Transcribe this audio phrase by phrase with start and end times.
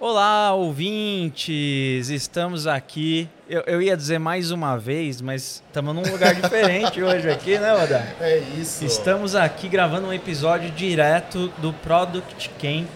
[0.00, 2.08] Olá, ouvintes!
[2.08, 3.28] Estamos aqui.
[3.48, 7.74] Eu, eu ia dizer mais uma vez, mas estamos num lugar diferente hoje aqui, né,
[7.74, 8.06] Oda?
[8.20, 8.84] É isso.
[8.84, 12.88] Estamos aqui gravando um episódio direto do Product Camp,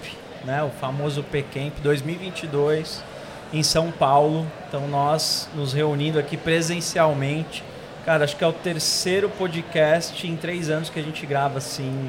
[0.45, 3.03] né, o famoso P-Camp 2022
[3.53, 4.47] em São Paulo.
[4.69, 7.65] Então nós nos reunindo aqui presencialmente.
[8.05, 12.09] Cara, acho que é o terceiro podcast em três anos que a gente grava assim.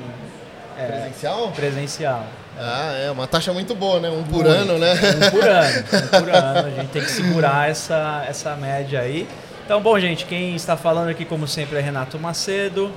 [0.78, 1.52] é, Presencial?
[1.52, 2.28] presencial.
[2.60, 4.10] Ah, é uma taxa muito boa, né?
[4.10, 4.50] Um por Muito.
[4.50, 4.94] ano, né?
[4.94, 6.68] Um por ano, um por ano.
[6.68, 9.27] A gente tem que segurar essa, essa média aí.
[9.66, 12.91] Então, bom, gente, quem está falando aqui, como sempre, é Renato Macedo.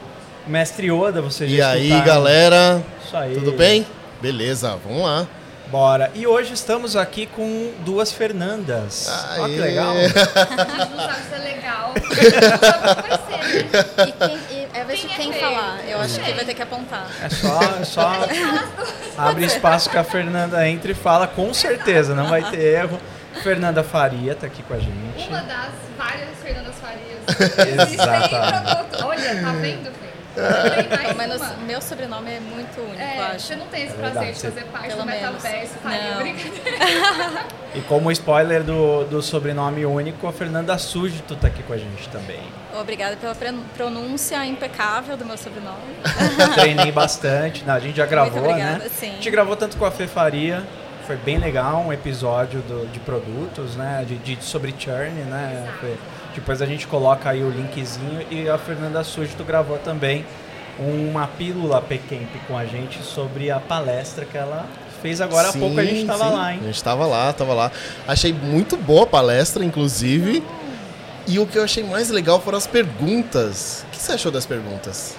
[0.47, 2.07] Mestre Oda, vocês E já aí, escutaram.
[2.07, 2.83] galera?
[3.05, 3.35] Isso aí.
[3.35, 3.87] Tudo bem?
[4.21, 5.27] Beleza, vamos lá.
[5.69, 6.11] Bora.
[6.15, 9.11] E hoje estamos aqui com duas Fernandas.
[9.39, 9.69] Olha que Aê.
[9.69, 9.93] legal.
[9.97, 11.93] A gente não sabe se é legal.
[11.97, 13.85] Não sabe o que vai ser, né?
[14.07, 15.79] E, quem, e é ver se Quem é falar.
[15.89, 17.07] Eu acho que vai ter que apontar.
[17.23, 18.13] É só, é só
[19.19, 22.99] abre espaço que a Fernanda entre e fala, com certeza, não vai ter erro.
[23.43, 25.29] Fernanda Faria tá aqui com a gente.
[25.29, 27.93] Uma das várias Fernandas Farias.
[27.93, 29.05] Exatamente.
[29.05, 30.07] Olha, tá vendo, Fê?
[31.03, 33.47] Pelo menos meu sobrenome é muito único, eu É, acho.
[33.47, 35.75] você não tem esse É prazer verdade, de fazer parte Pelo do metaverso.
[36.19, 37.45] Brincadeira.
[37.75, 42.09] E como spoiler do, do sobrenome único, a Fernanda Súdito tá aqui com a gente
[42.11, 42.41] também.
[42.81, 43.35] Obrigada pela
[43.77, 45.77] pronúncia impecável do meu sobrenome.
[46.55, 47.65] Treinei bastante.
[47.65, 48.91] Não, a gente já gravou, obrigada, né?
[48.95, 49.11] sim.
[49.11, 50.63] A gente gravou tanto com a Fê Faria.
[51.07, 54.05] Foi bem legal um episódio do- de produtos, né?
[54.07, 55.67] De, de- sobre churn, né?
[56.35, 60.25] Depois a gente coloca aí o linkzinho e a Fernanda Súdito gravou também
[60.79, 64.67] uma pílula P-Camp com a gente sobre a palestra que ela
[65.01, 65.79] fez agora há Sim, pouco.
[65.81, 66.35] A gente tava sim.
[66.35, 66.61] lá, A hein?
[66.65, 67.71] gente tava lá, tava lá.
[68.07, 70.43] Achei muito boa a palestra, inclusive.
[71.27, 73.85] E o que eu achei mais legal foram as perguntas.
[73.89, 75.17] O que você achou das perguntas?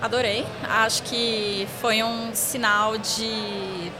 [0.00, 0.44] Adorei.
[0.68, 3.90] Acho que foi um sinal de.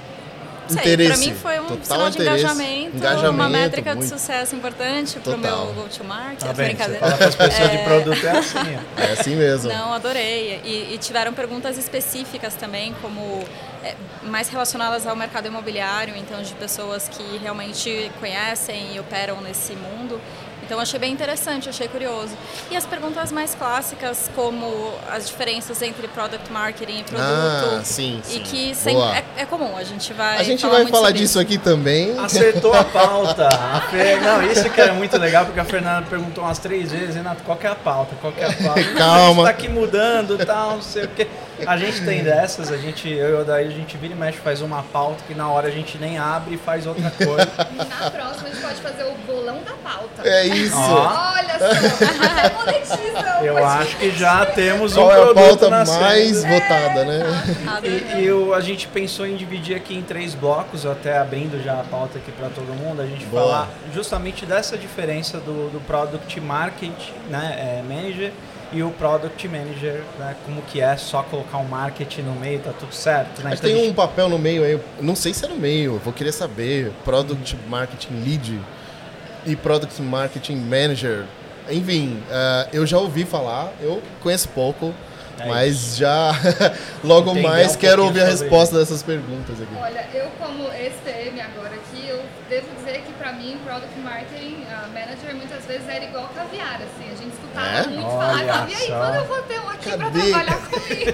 [0.69, 1.09] Sei, Interesse.
[1.11, 2.45] pra mim foi um Total sinal de interesse.
[2.45, 4.03] engajamento, Engajamento, uma métrica muito.
[4.13, 5.67] de sucesso importante pro Total.
[5.67, 6.41] meu go-to-market.
[6.41, 6.99] Tá é brincadeira.
[7.01, 7.85] fala com as pessoas de É.
[7.85, 8.81] produto é assim, ó.
[9.01, 9.69] É assim mesmo.
[9.73, 10.61] Não, adorei.
[10.65, 13.45] E, e tiveram perguntas específicas também, como
[13.85, 13.95] é,
[14.25, 20.21] mais relacionadas ao mercado imobiliário, então de pessoas que realmente conhecem e operam nesse mundo.
[20.67, 22.37] Então achei bem interessante, achei curioso.
[22.71, 27.25] E as perguntas mais clássicas, como as diferenças entre product marketing e produto.
[27.25, 28.41] Ah, sim, E sim.
[28.43, 29.17] que sem- Boa.
[29.17, 31.39] é, é comum, a gente vai A gente falar vai muito falar disso isso.
[31.39, 32.19] aqui também.
[32.19, 33.47] Acertou a pauta.
[33.77, 34.21] A Fer...
[34.21, 37.57] Não, isso que é muito legal, porque a Fernanda perguntou umas três vezes, Renato, qual
[37.57, 38.17] que é a pauta?
[38.21, 38.85] Qual que é a pauta?
[38.97, 39.19] Calma.
[39.21, 41.29] A gente tá aqui mudando e tal, não sei o quê.
[41.67, 44.39] A gente tem dessas, a gente, eu e o Odair, a gente vira e mexe,
[44.39, 47.49] faz uma pauta que na hora a gente nem abre e faz outra coisa.
[47.89, 50.23] Na próxima a gente pode fazer o bolão da pauta.
[50.29, 50.77] É isso.
[50.77, 51.33] Ó.
[51.35, 53.27] Olha só, monetiza.
[53.43, 57.21] Eu acho que já temos um Qual é a pauta mais votada, né?
[57.67, 58.07] Adorei.
[58.17, 61.75] E, e o- a gente pensou em dividir aqui em três blocos, até abrindo já
[61.81, 63.43] a pauta aqui para todo mundo, a gente Boa.
[63.43, 66.93] falar justamente dessa diferença do, do Product Market
[67.29, 68.33] né, é, Manager
[68.73, 72.73] e o Product Manager, né, como que é só colocar um marketing no meio, tá
[72.79, 73.51] tudo certo, né?
[73.51, 75.57] Mas Então a tem gente- um papel no meio aí, não sei se é no
[75.57, 76.93] meio, vou querer saber.
[77.05, 78.61] Product Marketing Lead
[79.47, 81.25] e Product Marketing Manager.
[81.71, 84.95] Enfim, eh, eu já ouvi falar, eu conheço pouco,
[85.39, 86.33] É mas já
[87.05, 89.75] logo Entender mais um quero ouvir a resposta dessas perguntas aqui.
[89.79, 94.87] Olha, eu como ex-PM agora aqui, eu devo dizer que pra mim, Product Marketing ah,
[94.95, 97.16] Manager muitas vezes era igual caviar, assim.
[97.57, 98.59] A gente escutava É?
[98.61, 98.99] muito e aí, só.
[98.99, 100.31] quando eu vou ter um aqui pra Cadê?
[100.31, 101.13] trabalhar comigo?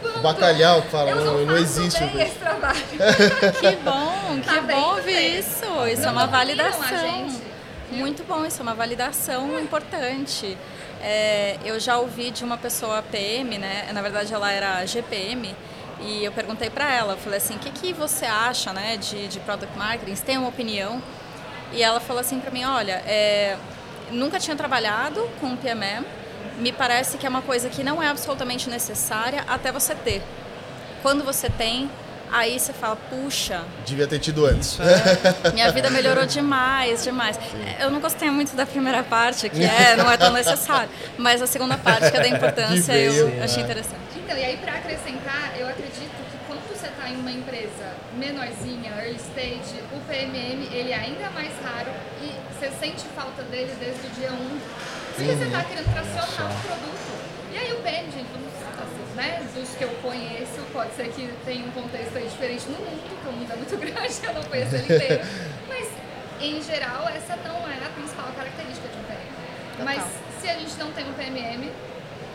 [0.00, 0.20] Quando?
[0.22, 2.04] Bacalhau fala, Eu não, não, existe.
[2.04, 2.76] bem esse trabalho.
[3.60, 5.38] Que bom, que Tá bem, bom tá ouvir bem.
[5.38, 5.64] isso.
[5.90, 6.98] Isso é Não uma dominam a validação.
[6.98, 7.42] gente.
[7.92, 10.56] Muito bom, isso é uma validação importante.
[11.02, 13.88] É, eu já ouvi de uma pessoa PM, né?
[13.92, 15.54] Na verdade, ela era GPM.
[16.02, 19.28] E eu perguntei para ela, eu falei assim, o que, que você acha, né, de,
[19.28, 20.14] de product marketing?
[20.14, 21.02] Você tem uma opinião?
[21.72, 23.56] E ela falou assim para mim, olha, é,
[24.10, 26.04] nunca tinha trabalhado com PMM.
[26.58, 30.22] Me parece que é uma coisa que não é absolutamente necessária até você ter.
[31.02, 31.90] Quando você tem,
[32.30, 34.78] aí você fala, puxa, Devia ter tido antes.
[34.80, 37.38] É- minha vida melhorou demais, demais.
[37.78, 40.90] Eu não gostei muito da primeira parte, que é, não é tão necessário.
[41.16, 43.64] Mas a segunda parte, que é da importância, eu achei é.
[43.64, 44.00] interessante.
[44.16, 48.92] Então, e aí pra acrescentar, eu acredito que quando você está em uma empresa menorzinha,
[48.98, 51.90] early stage, o PMM ele é ainda mais raro
[52.60, 54.60] você sente falta dele desde o dia 1.
[55.16, 57.12] Se você está querendo tracionar um produto.
[57.54, 61.26] E aí o PM, gente, vamos assim, né, dos que eu conheço, pode ser que
[61.46, 64.44] tenha um contexto aí diferente no mundo, porque o mundo é muito grande, eu não
[64.44, 65.24] conheço ele inteiro.
[65.68, 65.88] Mas,
[66.38, 69.82] em geral, essa não é a principal característica de um PM.
[69.82, 70.04] Mas
[70.38, 71.72] se a gente não tem um PMM,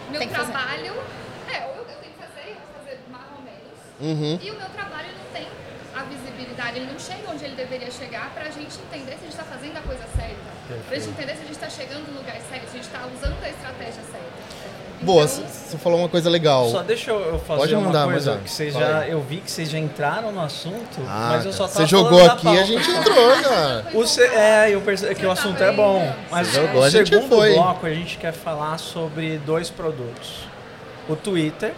[0.09, 0.93] meu Tem que trabalho.
[1.53, 3.77] É, ou eu, eu tenho que fazer, eu vou fazer mais ou menos.
[4.01, 4.39] Uhum.
[4.41, 5.47] E o meu trabalho não tem
[5.95, 9.21] a visibilidade, ele não chega onde ele deveria chegar para a gente entender se a
[9.21, 10.35] gente está fazendo a coisa certa.
[10.87, 12.85] Para a gente entender se a gente está chegando no lugar certo, se a gente
[12.85, 14.65] está usando a estratégia certa.
[15.01, 16.69] Boa, Então, você falou uma coisa legal.
[16.69, 18.43] Só deixa eu fazer Pode uma mandar, coisa mandar.
[18.43, 21.67] que vocês já, eu vi que vocês já entraram no assunto, Ah, mas eu só
[21.67, 23.85] tava você jogou aqui e a gente entrou, cara.
[23.93, 26.15] O se- é, eu percebi que o tá assunto é bom, vendo?
[26.31, 27.53] mas jogou, o segundo foi.
[27.53, 30.45] bloco a gente quer falar sobre dois produtos.
[31.09, 31.73] O Twitter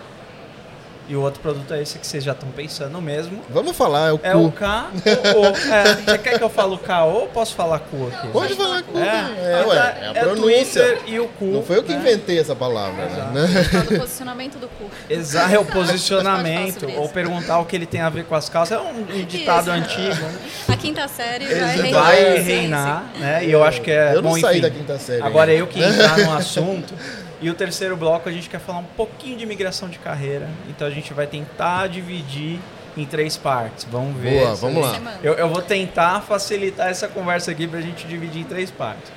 [1.08, 3.42] e o outro produto é esse que vocês já estão pensando mesmo.
[3.50, 4.52] Vamos falar, é o É o cu.
[4.52, 4.90] K
[5.36, 5.46] ou o.
[5.74, 8.28] É, você quer que eu fale o K ou posso falar cu aqui?
[8.28, 8.98] Pode falar cu.
[8.98, 10.84] É, É, então ué, é a pronúncia.
[10.84, 11.46] Twitter e o cu.
[11.46, 12.00] Não foi eu que né?
[12.00, 13.64] inventei essa palavra, né?
[13.64, 14.90] Fala do posicionamento do cu.
[15.10, 16.88] Exato, é o posicionamento.
[16.98, 18.78] Ou perguntar o que ele tem a ver com as calças.
[18.78, 19.72] É um um ditado Isso.
[19.72, 20.26] antigo.
[20.26, 20.36] né?
[20.68, 22.04] A quinta série vai reinar.
[22.04, 23.46] vai reinar, né?
[23.46, 24.12] E eu acho que é.
[24.16, 25.64] Eu não bom, saí enfim, da quinta série Agora ainda.
[25.64, 26.94] eu que entrar no assunto.
[27.42, 30.50] E o terceiro bloco a gente quer falar um pouquinho de migração de carreira.
[30.70, 32.60] Então a gente vai tentar dividir
[32.96, 33.86] em três partes.
[33.90, 34.40] Vamos ver.
[34.40, 35.20] Boa, vamos lá.
[35.22, 39.12] Eu, eu vou tentar facilitar essa conversa aqui pra gente dividir em três partes.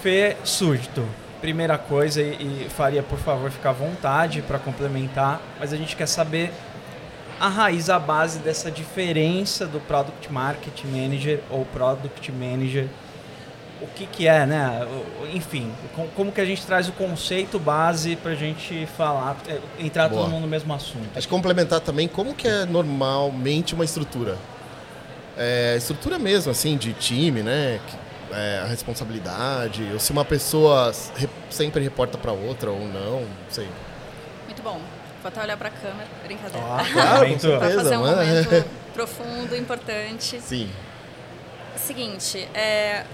[0.00, 1.04] Fê Súdito,
[1.40, 5.96] primeira coisa, e, e Faria, por favor, ficar à vontade para complementar, mas a gente
[5.96, 6.52] quer saber
[7.40, 12.86] a raiz, a base dessa diferença do Product Market Manager ou Product Manager.
[13.80, 14.86] O que, que é, né?
[15.32, 20.08] Enfim, com- como que a gente traz o conceito base pra gente falar, é, entrar
[20.08, 20.22] Boa.
[20.22, 21.08] todo mundo no mesmo assunto.
[21.14, 24.36] Acho que complementar também como que é normalmente uma estrutura.
[25.36, 27.78] É, estrutura mesmo, assim, de time, né?
[28.32, 33.26] É, a responsabilidade, ou se uma pessoa re- sempre reporta para outra ou não, não
[33.48, 33.68] sei.
[34.46, 34.80] Muito bom.
[35.22, 36.08] Vou até olhar pra câmera.
[36.24, 36.66] Brincadeira.
[36.66, 40.40] Ah, Claro, com certeza, fazer um momento profundo, importante.
[40.40, 40.68] Sim.
[41.76, 43.04] Seguinte, é,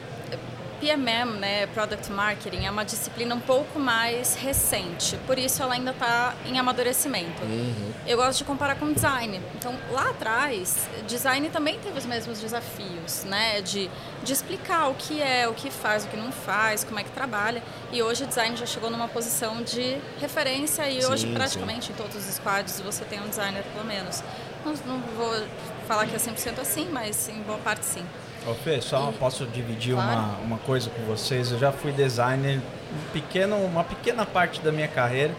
[0.80, 5.90] PMM, né, Product Marketing, é uma disciplina um pouco mais recente, por isso ela ainda
[5.90, 7.42] está em amadurecimento.
[7.42, 7.92] Uhum.
[8.06, 9.40] Eu gosto de comparar com design.
[9.54, 13.60] Então, lá atrás, design também teve os mesmos desafios, né?
[13.62, 13.90] De,
[14.22, 17.10] de explicar o que é, o que faz, o que não faz, como é que
[17.10, 17.62] trabalha.
[17.92, 21.34] E hoje o design já chegou numa posição de referência e Sim, hoje sim.
[21.34, 24.22] praticamente em todos os squads você tem um designer pelo menos.
[24.64, 25.46] Não, não vou
[25.86, 28.04] falar que é 100% assim, mas em boa parte sim.
[28.46, 30.10] Ô Fê, só E- posso dividir Claro.
[30.10, 31.50] uma, uma coisa com vocês.
[31.50, 35.32] Eu já fui designer um pequeno, uma pequena parte da minha carreira.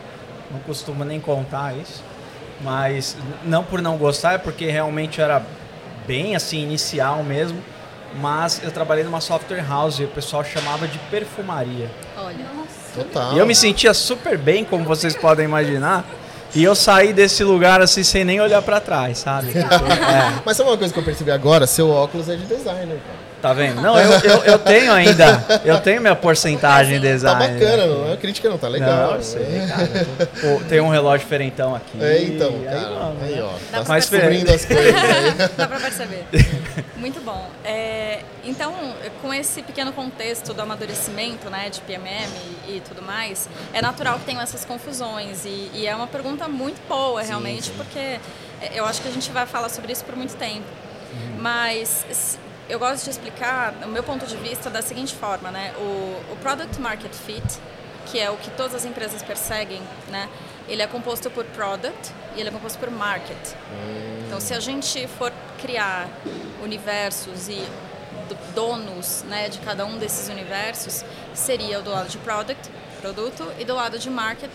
[0.51, 2.03] Não costumo nem contar isso.
[2.61, 5.43] Mas não por não gostar, é porque realmente era
[6.07, 7.61] bem assim, inicial mesmo.
[8.19, 11.91] Mas eu trabalhei numa software house e o pessoal chamava de perfumaria.
[12.17, 12.45] Olha,
[12.95, 13.33] Total.
[13.33, 16.05] E eu me sentia super bem, como vocês podem imaginar.
[16.53, 19.49] E eu saí desse lugar assim sem nem olhar pra trás, sabe?
[19.57, 20.41] É.
[20.45, 21.65] Mas sabe uma coisa que eu percebi agora?
[21.67, 23.24] Seu óculos é de designer, cara.
[23.45, 23.79] Tá vendo?
[23.79, 25.45] Não, eu, eu, eu tenho ainda.
[25.63, 27.59] Eu tenho minha porcentagem de Tá design.
[27.59, 28.89] bacana, não é crítica não, tá legal.
[29.09, 30.07] Não, eu sei, cara.
[30.41, 32.03] Pô, Tem um relógio diferentão aqui.
[32.03, 33.13] É, então, aí cara.
[33.21, 33.41] Aí, né?
[33.43, 33.49] ó.
[33.49, 35.49] Dá Tá pra Mas, Fê, descobrindo as coisas aí.
[35.55, 36.25] dá pra perceber.
[36.97, 37.47] Muito bom.
[37.63, 38.73] É, então,
[39.21, 42.27] com esse pequeno contexto do amadurecimento, né, de PMM
[42.67, 46.47] e, e tudo mais, é natural que tenham essas confusões e, e é uma pergunta
[46.47, 48.19] muito boa, realmente, porque é,
[48.73, 50.65] eu acho que a gente vai falar sobre isso por muito tempo.
[51.39, 55.73] Mas s- eu gosto de explicar o meu ponto de vista da seguinte forma, né?
[55.77, 57.43] O, o Product Market Fit,
[58.07, 60.27] que é o que todas as empresas perseguem, né?
[60.67, 63.37] Ele é composto por Product e ele é composto por Market.
[64.25, 65.31] Então, se a gente for
[65.61, 66.07] criar
[66.63, 67.63] universos e
[68.27, 71.05] do- donos né, de cada um desses universos,
[71.35, 72.69] seria do lado de Product,
[72.99, 74.49] produto, e do lado de Market,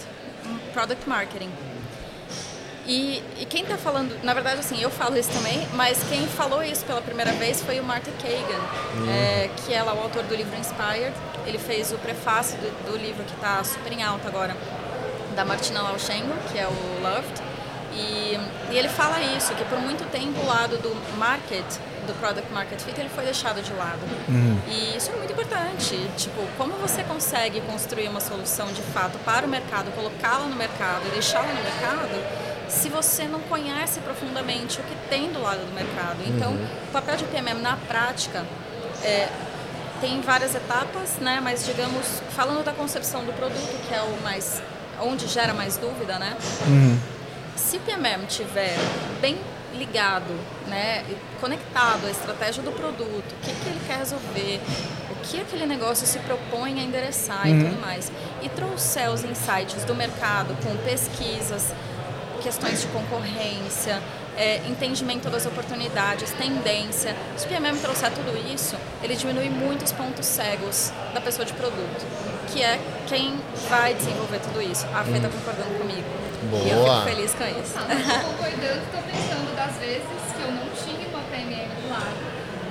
[0.44, 1.50] hum, Product Marketing.
[2.86, 6.62] E, e quem está falando, na verdade, assim, eu falo isso também, mas quem falou
[6.62, 10.34] isso pela primeira vez foi o Martin Kagan, é, que é lá o autor do
[10.34, 11.14] livro Inspired.
[11.46, 14.56] Ele fez o prefácio do, do livro que está super em alta agora,
[15.36, 17.42] da Martina Lauschengo, que é o Loved.
[17.92, 18.38] E,
[18.70, 21.64] e ele fala isso, que por muito tempo o lado do market,
[22.06, 24.00] do product market fit, ele foi deixado de lado.
[24.68, 25.96] E isso é muito importante.
[26.16, 31.06] Tipo, como você consegue construir uma solução de fato para o mercado, colocá-la no mercado
[31.08, 35.72] e deixá-la no mercado, se você não conhece profundamente o que tem do lado do
[35.74, 36.18] mercado.
[36.26, 38.44] Então, o papel de PMM na prática
[39.02, 39.28] é,
[40.00, 41.40] tem várias etapas, né?
[41.42, 44.62] Mas digamos, falando da concepção do produto, que é o mais
[45.00, 46.36] onde gera mais dúvida, né?
[47.56, 48.76] Se o PMM tiver
[49.20, 49.38] bem
[49.74, 50.34] ligado,
[50.66, 51.04] né,
[51.40, 54.60] conectado à estratégia do produto, o que, que ele quer resolver,
[55.10, 58.10] o que aquele negócio se propõe a endereçar e tudo mais,
[58.42, 61.72] e trouxer os insights do mercado com pesquisas,
[62.40, 64.00] questões de concorrência,
[64.36, 67.14] é, entendimento das oportunidades, tendência.
[67.36, 71.52] Se o PMM trouxer tudo isso, ele diminui muito os pontos cegos da pessoa de
[71.52, 72.06] produto,
[72.48, 74.86] que é quem vai desenvolver tudo isso.
[74.94, 76.08] A Fê está concordando comigo.
[76.50, 76.62] Boa.
[76.64, 77.74] E eu fico feliz com isso.
[77.76, 80.02] Ah, eu tô concordando, tô pensando das vezes
[80.34, 82.16] que eu não tinha uma PMM do lado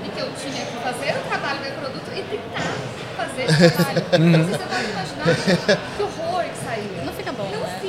[0.04, 2.74] e que eu tinha que fazer o trabalho do produto e tentar
[3.16, 4.48] fazer o trabalho.
[4.50, 5.26] Você pode imaginar
[5.96, 7.06] que horror que saía.
[7.06, 7.80] Não fica bom, Não né?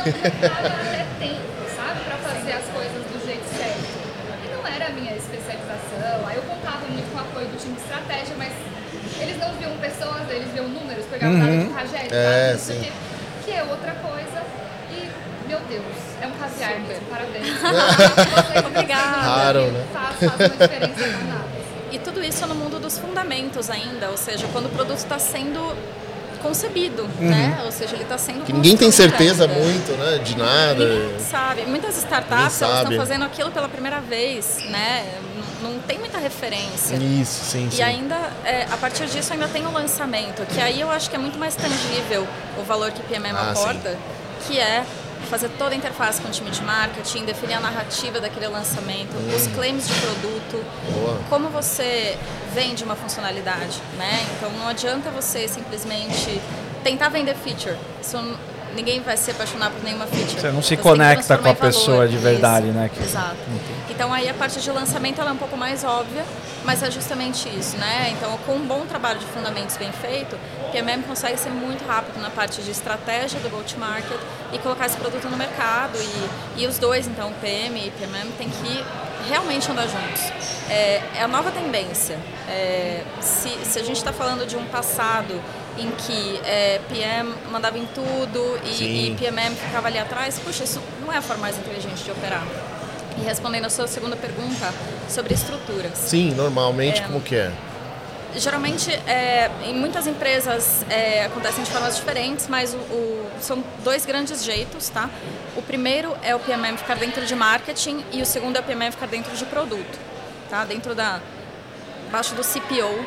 [0.00, 2.00] Até tempo, sabe?
[2.04, 4.00] Pra fazer as coisas do jeito certo.
[4.44, 6.26] E não era a minha especialização.
[6.26, 8.52] Aí eu contava muito com o apoio do time de estratégia, mas
[9.20, 11.40] eles não viam pessoas, eles viam números, pegavam Uhum.
[11.46, 12.80] dados de tragédia, É, sim.
[12.80, 12.92] quê,
[13.44, 14.42] que é outra coisa.
[14.90, 15.08] E,
[15.48, 17.46] meu Deus, é um caviar mesmo, parabéns.
[18.66, 19.16] Obrigada.
[19.20, 19.86] Raro, né?
[19.92, 21.50] Faz, faz uma diferença danada.
[21.92, 25.76] E tudo isso no mundo dos fundamentos ainda, ou seja, quando o produto está sendo
[26.42, 27.60] concebido, né?
[27.64, 29.54] Ou seja, ele está sendo Que ninguém tem certeza ainda.
[29.54, 30.18] muito, né?
[30.18, 30.84] De nada.
[30.86, 31.62] Ninguém sabe.
[31.66, 35.18] Muitas startups elas estão fazendo aquilo pela primeira vez, né?
[35.62, 36.96] Não, não tem muita referência.
[36.96, 37.78] Isso, sim, sim.
[37.78, 41.16] E ainda, é, a partir disso, ainda tem o lançamento, que aí eu acho que
[41.16, 42.26] é muito mais tangível
[42.58, 43.96] o valor que PMM Ah, aporta,
[44.46, 44.84] que é
[45.30, 49.46] fazer toda a interface com o time de marketing, definir a narrativa daquele lançamento, os
[49.54, 50.92] claims de produto, Hum.
[50.92, 51.20] Boa.
[51.30, 52.18] como você
[52.52, 54.26] vende uma funcionalidade, né?
[54.36, 56.40] Então não adianta você simplesmente
[56.82, 57.76] tentar vender feature.
[58.02, 58.16] Isso
[58.74, 60.40] ninguém vai se apaixonar por nenhuma feature.
[60.40, 62.90] Você não se que conecta com a pessoa de verdade, Isso, né?
[62.92, 63.36] Que- Exato.
[63.88, 66.24] Então aí a parte de lançamento ela é um pouco mais óbvia,
[66.64, 68.10] mas é justamente isso, né?
[68.16, 70.38] Então com um bom trabalho de fundamentos bem feito,
[70.72, 74.18] PMM consegue ser muito rápido na parte de estratégia do go-to-market
[74.52, 75.98] e colocar esse produto no mercado
[76.56, 78.84] e, e os dois, então PM e PMM, tem que
[79.28, 80.22] realmente andar juntos.
[80.70, 82.18] É, é a nova tendência.
[82.48, 85.40] É, se, se a gente está falando de um passado
[85.78, 89.12] em que é, PM mandava em tudo e, Sim.
[89.12, 92.44] e PMM ficava ali atrás, puxa, isso não é a forma mais inteligente de operar.
[93.18, 94.72] E respondendo a sua segunda pergunta
[95.08, 95.92] sobre estruturas.
[95.96, 97.04] Sim, normalmente, É.
[97.04, 97.52] como que é?
[98.36, 104.06] Geralmente, é, em muitas empresas é, acontecem de formas diferentes, mas o, o- são dois
[104.06, 105.10] grandes jeitos, tá?
[105.56, 108.92] O primeiro é o PMM ficar dentro de marketing e o segundo é o PMM
[108.92, 109.98] ficar dentro de produto,
[110.48, 110.64] tá?
[110.64, 111.20] Dentro da
[112.08, 113.04] abaixo do CPO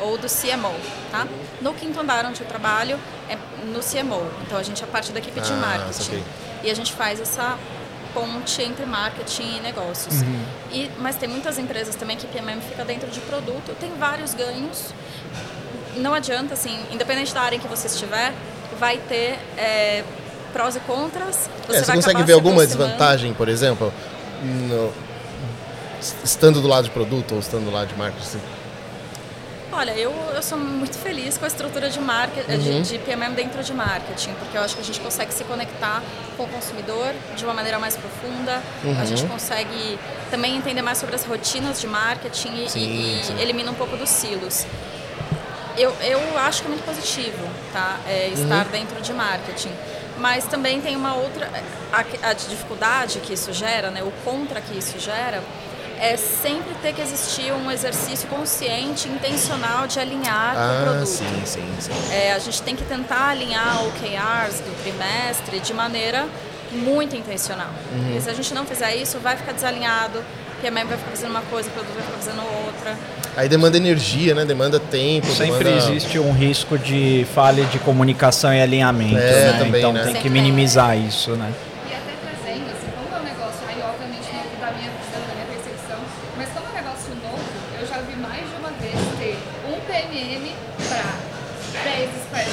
[0.00, 0.74] ou do CMO,
[1.10, 1.26] tá?
[1.62, 5.18] No quinto andar onde eu trabalho é no CMO, então a gente é parte da
[5.20, 6.24] equipe de Ah, marketing saquei.
[6.64, 7.56] e a gente faz essa
[8.12, 10.22] ponte entre marketing e negócios.
[10.72, 14.92] E, mas tem muitas empresas também que PMM fica dentro de produto, tem vários ganhos.
[15.96, 18.32] Não adianta, assim, independente da área em que você estiver,
[18.78, 20.02] vai ter é,
[20.52, 21.48] prós e contras.
[21.68, 23.92] É, você vai consegue ver alguma desvantagem, por exemplo,
[24.42, 24.92] no-
[26.24, 28.40] estando do lado de produto ou estando do lado de marketing?
[29.74, 32.58] Olha, eu, eu sou muito feliz com a estrutura de, market, Uhum.
[32.58, 36.02] de, de PMM dentro de marketing, porque eu acho que a gente consegue se conectar
[36.36, 39.00] com o consumidor de uma maneira mais profunda, Uhum.
[39.00, 39.98] a gente consegue
[40.30, 43.40] também entender mais sobre as rotinas de marketing e, Sim, e- sim.
[43.40, 44.66] elimina um pouco dos silos.
[45.78, 47.98] Eu, eu acho que é muito positivo tá?
[48.06, 49.72] É, estar dentro de marketing.
[50.18, 51.48] Mas também tem uma outra.
[51.90, 54.02] A, a dificuldade que isso gera, né?
[54.02, 55.42] o contra que isso gera,
[56.02, 61.06] é sempre ter que existir um exercício consciente, intencional de alinhar com o Ah, produto.
[61.06, 61.92] sim, sim, sim.
[62.10, 66.26] É, a gente tem que tentar alinhar OKRs do trimestre de maneira
[66.72, 67.68] muito intencional.
[67.92, 68.20] Uhum.
[68.20, 70.24] Se a gente não fizer isso, vai ficar desalinhado,
[70.60, 72.98] PMM vai ficar fazendo uma coisa, o produto vai ficar fazendo outra.
[73.36, 74.44] Aí demanda energia, né?
[74.44, 75.28] Demanda tempo.
[75.28, 75.88] Sempre demanda...
[75.92, 79.58] existe um risco de falha de comunicação e alinhamento, É, né?
[79.58, 80.02] também, então né?
[80.02, 81.52] tem que Sempre minimizar isso, né?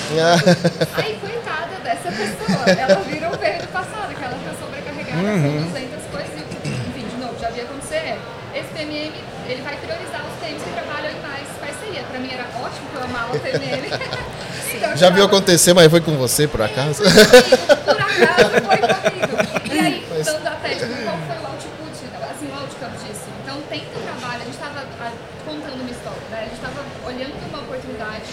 [0.98, 6.06] Aí, coitada dessa pessoa, ela virou o verde passado, que ela fica sobrecarregada com 200
[6.12, 6.40] coisas.
[6.66, 8.18] Enfim, de novo, já vi acontecer.
[8.56, 9.14] Esse PMM,
[9.48, 12.02] ele vai priorizar os PMs que trabalham em mais parceria.
[12.10, 13.90] Pra mim era ótimo, porque eu amava o PMM.
[14.72, 17.02] Então, Já viu acontecer, mas foi com você, por acaso?
[17.02, 19.74] por acaso foi comigo.
[19.74, 21.92] E aí, Mas- dando até, tipo, qual foi o output,
[22.30, 23.26] assim, o outcome disso?
[23.44, 24.86] Então, tem o trabalho, a gente estava
[25.44, 26.38] contando uma história, né?
[26.38, 28.30] A gente estava olhando uma oportunidade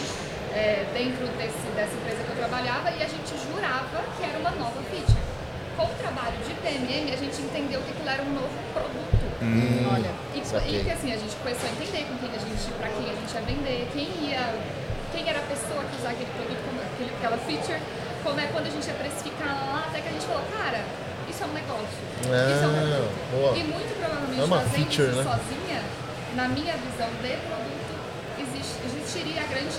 [0.57, 4.51] é, dentro desse, dessa empresa que eu trabalhava e a gente jurava que era uma
[4.57, 5.21] nova feature.
[5.77, 9.27] Com o trabalho de PMM, a gente entendeu que aquilo era um novo produto.
[9.93, 12.89] Olha, e, e que assim, a gente começou a entender com quem a gente, pra
[12.89, 14.45] quem a gente ia vender, quem ia,
[15.13, 17.81] quem era a pessoa que usava aquele produto, como aquele, aquela feature,
[18.25, 20.81] como é quando a gente ia precificar lá, até que a gente falou, cara,
[21.29, 22.01] isso é um negócio.
[22.25, 23.17] isso é um Ah, produto.
[23.37, 23.53] boa.
[23.53, 25.25] E muito provavelmente É fazendo feature, isso né?
[25.29, 25.81] sozinha,
[26.41, 27.93] na minha visão de produto,
[28.41, 29.77] existe- existiria a grande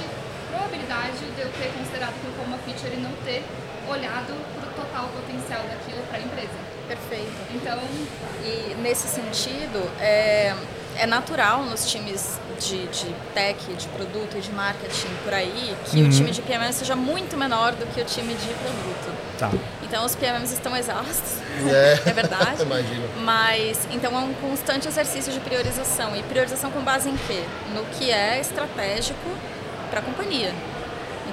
[0.58, 3.44] probabilidade de eu ter considerado aquilo como uma feature e não ter
[3.88, 6.68] olhado para o total potencial daquilo para a empresa.
[6.88, 7.32] Perfeito.
[7.54, 7.80] Então,
[8.44, 10.54] E nesse sentido, é,
[10.98, 16.02] é natural nos times de, de tech, de produto e de marketing por aí, que
[16.02, 19.18] o time de PMM seja muito menor do que o time de produto.
[19.38, 19.52] Tá.
[19.84, 21.36] Então os PMMs estão exaustos,
[21.66, 22.62] É, é verdade.
[22.62, 23.08] Imagino.
[23.24, 26.16] Mas então é um constante exercício de priorização.
[26.16, 27.44] E priorização com base em quê?
[27.74, 29.30] No que é estratégico
[29.90, 30.54] para a companhia.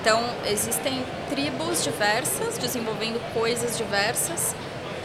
[0.01, 4.55] Então existem tribos diversas desenvolvendo coisas diversas.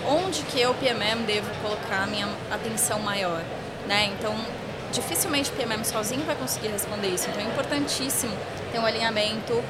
[0.08, 3.42] Onde que eu, PMM, devo colocar a minha atenção maior?
[3.88, 4.12] Né?
[4.18, 4.36] Então
[4.92, 7.30] dificilmente o PMM sozinho vai conseguir responder isso.
[7.30, 8.34] Então é importantíssimo
[8.72, 9.64] ter um alinhamento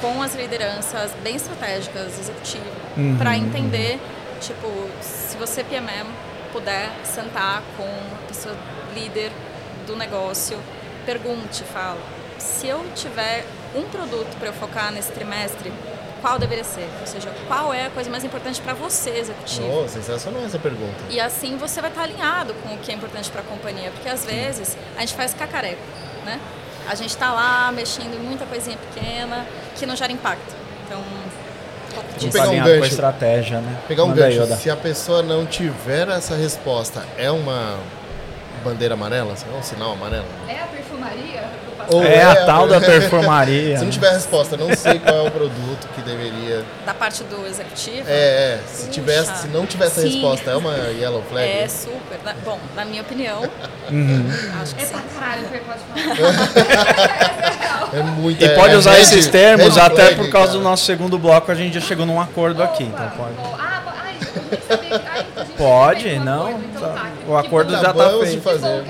[0.00, 3.16] com as lideranças bem estratégicas, executivas, Uhum.
[3.18, 3.98] para entender,
[4.40, 4.66] tipo,
[5.02, 6.06] se você PMM
[6.52, 8.56] puder sentar com a pessoa
[8.94, 9.30] líder
[9.86, 10.58] do negócio,
[11.04, 11.98] pergunte, fala,
[12.38, 15.72] se eu tiver um produto para eu focar nesse trimestre,
[16.20, 16.88] qual deveria ser?
[17.00, 19.84] Ou seja, qual é a coisa mais importante para você, executivo?
[19.84, 20.94] Oh, sensacional essa pergunta.
[21.10, 24.08] E assim você vai estar alinhado com o que é importante para a companhia, porque
[24.08, 25.80] às vezes a gente faz cacareco,
[26.24, 26.40] né?
[26.88, 29.44] A gente está lá mexendo em muita coisinha pequena
[29.76, 30.54] que não gera impacto.
[30.86, 32.32] Então, um pouco Vou disso.
[32.32, 32.90] pegar um alinhado com a gancho.
[32.92, 33.78] estratégia, né?
[33.88, 34.52] Pegar um Manda aí, gancho.
[34.52, 34.56] Oda.
[34.56, 37.76] Se a pessoa não tiver essa resposta, é uma
[38.66, 39.34] bandeira amarela?
[39.52, 40.24] É um sinal amarelo?
[40.48, 41.44] É a perfumaria
[41.88, 42.04] Ou passado?
[42.06, 42.80] É a é, tal da é.
[42.80, 43.78] perfumaria.
[43.78, 46.64] Se não tiver resposta, não sei qual é o produto que deveria.
[46.84, 48.60] Da parte do executivo, É, é.
[48.66, 51.48] Se, tivesse, se não tivesse a resposta, é uma yellow flag?
[51.48, 52.18] é super.
[52.24, 53.42] na- bom, na minha opinião,
[53.90, 54.26] Uhum.
[54.60, 54.94] acho que É sim.
[54.94, 57.36] pra caralho, pode falar.
[57.92, 58.42] É muito.
[58.42, 60.58] E é- pode é usar esses termos até flag, por causa cara.
[60.58, 63.34] do nosso segundo bloco, a gente já chegou num acordo aqui, então Opa, pode.
[63.34, 63.56] bom.
[63.58, 63.75] Ah,
[64.40, 65.04] bo- ai, eu nem sabia.
[65.10, 66.88] Ai, a gente Pode, um não, acordo, então tá.
[66.94, 67.12] tá.
[67.26, 68.42] O acordo já tá de feito.
[68.42, 68.84] fazer.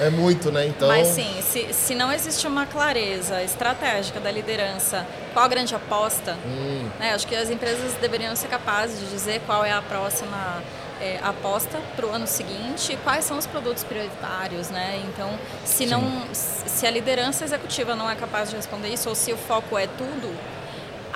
[0.00, 0.66] É muito, né?
[0.66, 0.88] Então.
[0.88, 6.36] Mas sim, se, se não existe uma clareza estratégica da liderança, qual a grande aposta,
[6.46, 10.62] Hum, né, acho que as empresas deveriam ser capazes de dizer qual é a próxima
[11.00, 14.70] é, aposta para o ano seguinte e quais são os produtos prioritários.
[14.70, 15.00] Né?
[15.08, 15.30] Então,
[15.64, 16.02] se, não,
[16.32, 19.86] se a liderança executiva não é capaz de responder isso, ou se o foco é
[19.86, 20.30] tudo,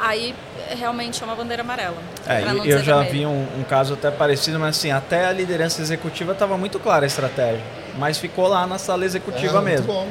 [0.00, 0.34] aí
[0.76, 1.96] realmente é uma bandeira amarela.
[2.26, 3.12] É, e eu já vermelho.
[3.12, 7.04] vi um, um caso até parecido, mas assim, até a liderança executiva estava muito clara
[7.04, 7.62] a estratégia,
[7.98, 9.86] mas ficou lá na sala executiva é, muito mesmo.
[9.86, 10.08] bom.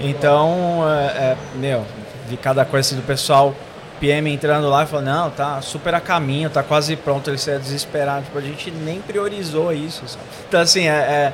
[0.00, 1.84] Então, é, é, meu,
[2.28, 3.54] de cada coisa assim, do pessoal
[4.00, 7.58] PM entrando lá e falando, não, tá super a caminho, tá quase pronto, ele é
[7.58, 8.24] desesperado.
[8.26, 10.06] Tipo, a gente nem priorizou isso.
[10.06, 10.24] sabe?
[10.48, 11.32] Então, assim, é,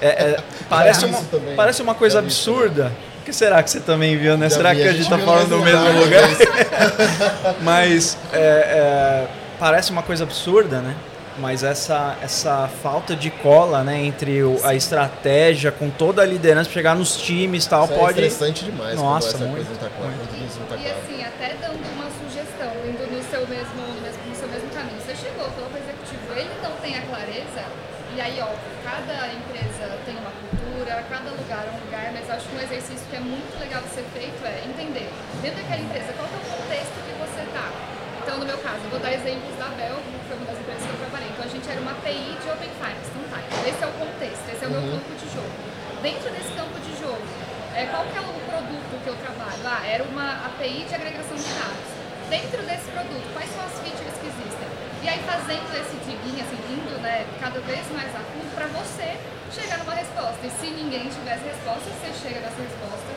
[0.00, 1.54] é- é- é- parece, uma, também.
[1.56, 2.92] parece uma coisa isso absurda.
[3.30, 4.50] Que será que você também viu, né?
[4.50, 7.54] Já será vi, que a gente tá viu falando do no mesmo lugar, lugar?
[7.62, 10.96] mas- é, é, parece uma coisa absurda, né?
[11.38, 16.64] Mas essa, essa falta de cola, né, entre o- a estratégia com toda a liderança
[16.68, 18.20] pra chegar nos times e tal, Isso é pode.
[18.20, 20.10] estressante demais Nossa, muito, coisa não tá clara.
[20.10, 20.58] muito.
[20.58, 20.98] Não tá E claro.
[20.98, 24.98] assim, até dando uma sugestão, indo no seu mesmo, no mesmo, no seu mesmo caminho.
[25.06, 27.62] Você chegou, falou para o executivo, ele não tem a clareza,
[28.10, 28.50] e aí, ó,
[28.84, 32.60] cada empresa tem uma cultura, cada lugar é um lugar, mas eu acho que um
[32.60, 35.08] exercício que é muito legal de ser feito é entender,
[35.40, 37.70] dentro daquela empresa, qual que é o contexto que você tá.
[38.20, 40.82] Então, no meu caso, eu vou dar exemplos da Bel, que foi uma das empresas
[40.86, 41.28] que eu trabalhei.
[41.34, 43.10] Então, a gente era uma TI de Open Finance.
[43.10, 44.92] Então, tá, esse é o contexto, esse é o meu Uhum.
[44.98, 45.52] campo de jogo.
[46.02, 47.24] Dentro desse campo de jogo,
[47.76, 49.60] é, qual que é o produto que eu trabalho?
[49.66, 51.88] Ah, era uma API de agregação de dados.
[52.30, 54.68] Dentro desse produto, quais são as features que existem?
[55.02, 59.16] E aí fazendo esse digging, assim, indo né, cada vez mais a fundo para você
[59.50, 60.38] chegar numa resposta.
[60.46, 63.10] E se ninguém tivesse resposta, você chega nessa resposta,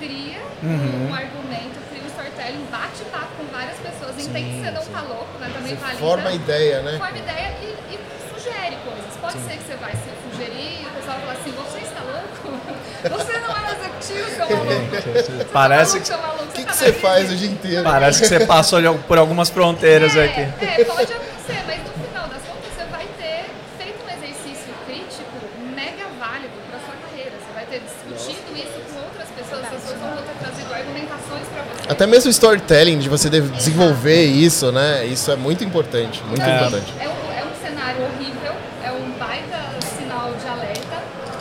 [0.00, 1.08] cria Uhum.
[1.10, 5.38] um argumento, cria storytelling, bate papo com várias pessoas, entende que você não tá louco,
[5.38, 5.50] né?
[5.54, 5.98] Também Você tá ali.
[5.98, 6.34] forma né?
[6.34, 6.98] ideia, né?
[6.98, 7.98] forma ideia e, e
[8.34, 9.16] sugere coisas.
[9.20, 12.00] Pode ser que você vai se sugerir e o pessoal vai falar assim, você está
[12.02, 12.58] louco?
[12.98, 15.52] Você não é executivo, seu maluco.
[15.52, 17.84] Parece Você que, tá maluco, maluco, O que, tá que você faz o dia inteiro?
[17.84, 20.40] parece que você passou por algumas fronteiras é, aqui.
[20.40, 23.44] É, pode acontecer, mas no final das contas você vai ter
[23.78, 25.30] feito um exercício crítico
[25.76, 27.30] mega válido para sua carreira.
[27.38, 31.62] Você vai ter discutido isso com outras pessoas, as pessoas vão ter trazido argumentações para
[31.62, 31.77] você.
[31.88, 35.06] Até mesmo o storytelling, de você desenvolver isso, né?
[35.06, 36.56] Isso é muito importante, muito É.
[36.56, 36.92] importante.
[37.00, 38.52] É um, é um cenário horrível,
[38.84, 39.58] é um baita
[39.96, 40.96] sinal de alerta,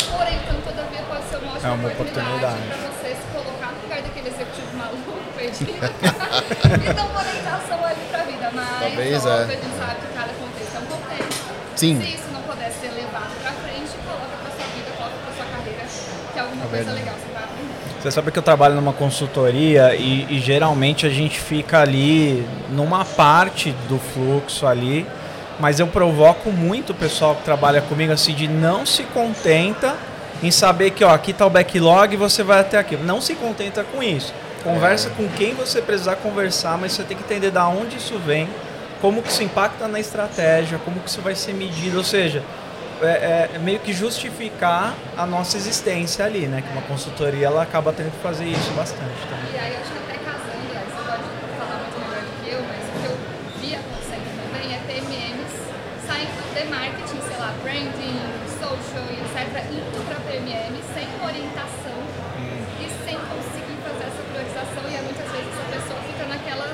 [0.10, 2.68] porém, então, todavia, pode ser uma ótima É uma oportunidade oportunidade.
[2.68, 8.02] para você se colocar no lugar daquele executivo maluco, perdido, e dar uma orientação ali
[8.10, 8.50] para a vida.
[8.54, 9.44] Mas, Talvez, óbvio, é.
[9.44, 11.48] a gente sabe que cada contexto é um contexto.
[11.76, 12.02] Sim.
[12.02, 15.46] Se isso não puder ser levado para frente, coloca para sua vida, coloca para sua
[15.52, 15.84] carreira,
[16.32, 17.00] que é alguma coisa verdade.
[17.04, 17.37] legal você.
[18.00, 23.04] Você sabe que eu trabalho numa consultoria e, e geralmente a gente fica ali numa
[23.04, 25.06] parte do fluxo ali,
[25.60, 29.96] mas eu provoco muito o pessoal que trabalha comigo assim de não se contenta
[30.44, 32.96] em saber que ó, aqui tá o backlog e você vai até aqui.
[32.96, 34.32] Não se contenta com isso.
[34.64, 38.48] Conversa com quem você precisar conversar, mas você tem que entender da onde isso vem,
[39.02, 42.44] como que isso impacta na estratégia, como que isso vai ser medido, ou seja,
[43.02, 46.62] é, é meio que justificar a nossa existência ali, né?
[46.62, 49.54] Que uma consultoria ela acaba tendo que fazer isso bastante também.
[49.54, 51.24] E aí, acho que até casando, aí você pode
[51.58, 52.38] falar muito melhor do
[59.78, 62.00] indo para PMM sem orientação
[62.80, 64.84] e sem conseguir fazer essa priorização.
[64.88, 66.68] E aí, muitas vezes essa pessoa fica naquela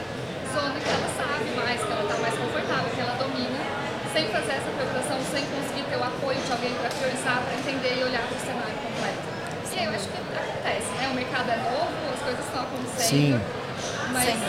[0.54, 3.62] zona que ela sabe mais, que ela está mais confortável, que ela domina,
[4.14, 8.00] sem fazer essa priorização, sem conseguir ter o apoio de alguém para priorizar, para entender
[8.00, 9.24] e olhar para o cenário completo.
[9.76, 11.10] E aí eu acho que acontece, né?
[11.12, 13.10] O mercado é novo, as coisas estão acontecendo.
[13.10, 13.42] Sim.
[14.12, 14.40] Mas Sim.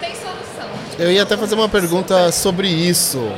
[0.00, 0.68] tem solução.
[0.98, 3.30] Eu ia até fazer uma pergunta sobre isso.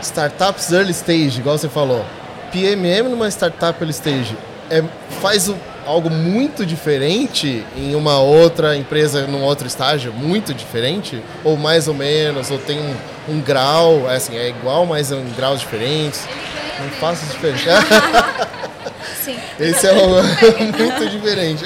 [0.00, 2.04] Startups early stage, igual você falou.
[2.52, 4.36] PMM numa startup early stage
[4.70, 4.82] é,
[5.20, 10.12] faz o- algo muito diferente em uma outra empresa, num outro estágio?
[10.12, 11.22] Muito diferente?
[11.44, 12.50] Ou mais ou menos?
[12.50, 12.94] Ou tem um,
[13.28, 14.08] um grau?
[14.10, 16.24] É, assim, é igual, mas em graus diferentes?
[16.26, 17.70] Ele ganha Não faço diferença.
[19.22, 19.38] Sim.
[19.58, 20.14] Esse é um,
[20.76, 21.64] muito diferente.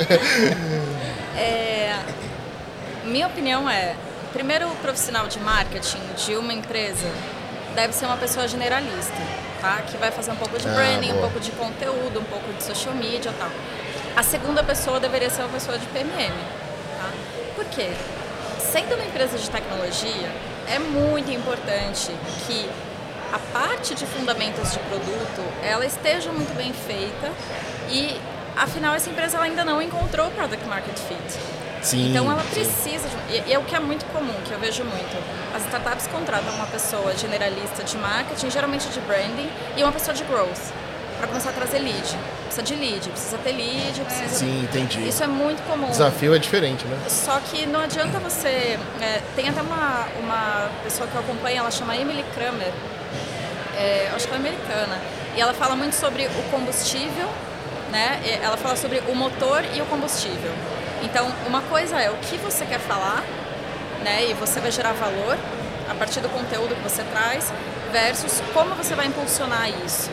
[1.36, 1.96] É,
[3.04, 3.94] minha opinião é,
[4.32, 7.08] primeiro o profissional de marketing de uma empresa
[7.74, 9.14] deve ser uma pessoa generalista,
[9.60, 9.82] tá?
[9.86, 11.22] Que vai fazer um pouco de Ah, branding, um boa.
[11.28, 13.50] pouco de conteúdo, um pouco de social media e tal.
[14.16, 16.32] A segunda pessoa deveria ser uma pessoa de PMM,
[16.98, 17.10] tá?
[17.54, 17.90] Por quê?
[18.58, 20.30] Sendo uma empresa de tecnologia,
[20.68, 22.10] é muito importante
[22.46, 22.68] que
[23.32, 27.32] a parte de fundamentos de produto ela esteja muito bem feita
[27.90, 28.20] e
[28.56, 31.56] afinal essa empresa ainda não encontrou o product market fit.
[31.82, 32.10] Sim.
[32.10, 32.50] Então ela sim.
[32.50, 33.36] precisa de.
[33.36, 35.22] E, e é o que é muito comum, que eu vejo muito.
[35.54, 40.24] As startups contratam uma pessoa generalista de marketing, geralmente de branding, e uma pessoa de
[40.24, 40.72] growth,
[41.18, 42.18] para começar a trazer lead.
[42.44, 44.34] Precisa de lead, precisa ter lead, precisa.
[44.34, 45.06] Sim, entendi.
[45.08, 45.86] Isso é muito comum.
[45.86, 46.98] O desafio é diferente, né?
[47.08, 48.78] Só que não adianta você.
[49.00, 52.72] é, tem até uma, uma pessoa que eu acompanho, ela chama Emily Kramer,
[53.76, 54.98] é, acho que ela é americana,
[55.36, 57.28] e ela fala muito sobre o combustível,
[57.90, 58.20] né?
[58.24, 60.50] E Ela fala sobre o motor e o combustível.
[61.02, 63.22] Então, uma coisa é o que você quer falar,
[64.02, 64.26] né?
[64.28, 65.36] E você vai gerar valor
[65.90, 67.52] a partir do conteúdo que você traz,
[67.92, 70.10] versus como você vai impulsionar isso.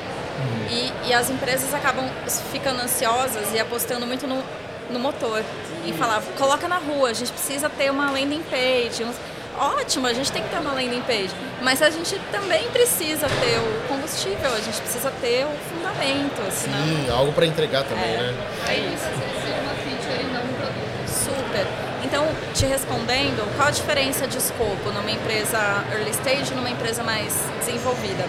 [0.69, 2.05] E, e as empresas acabam
[2.51, 4.43] ficando ansiosas e apostando muito no,
[4.89, 5.43] no motor.
[5.85, 9.03] Em falar, coloca na rua, a gente precisa ter uma landing page.
[9.03, 9.15] uns-
[9.57, 11.29] Ótimo, a gente tem que ter uma landing page.
[11.61, 16.41] Mas a gente também precisa ter o combustível, a gente precisa ter o fundamento.
[16.51, 16.85] Senão...
[16.85, 18.17] Sim, algo para entregar também, É.
[18.17, 18.33] né?
[18.67, 19.03] É isso.
[19.41, 21.07] seria uma feature e não um produto.
[21.07, 21.67] Super.
[22.03, 25.57] Então, te respondendo, qual a diferença de escopo numa empresa
[25.91, 28.25] early stage e numa empresa mais desenvolvida?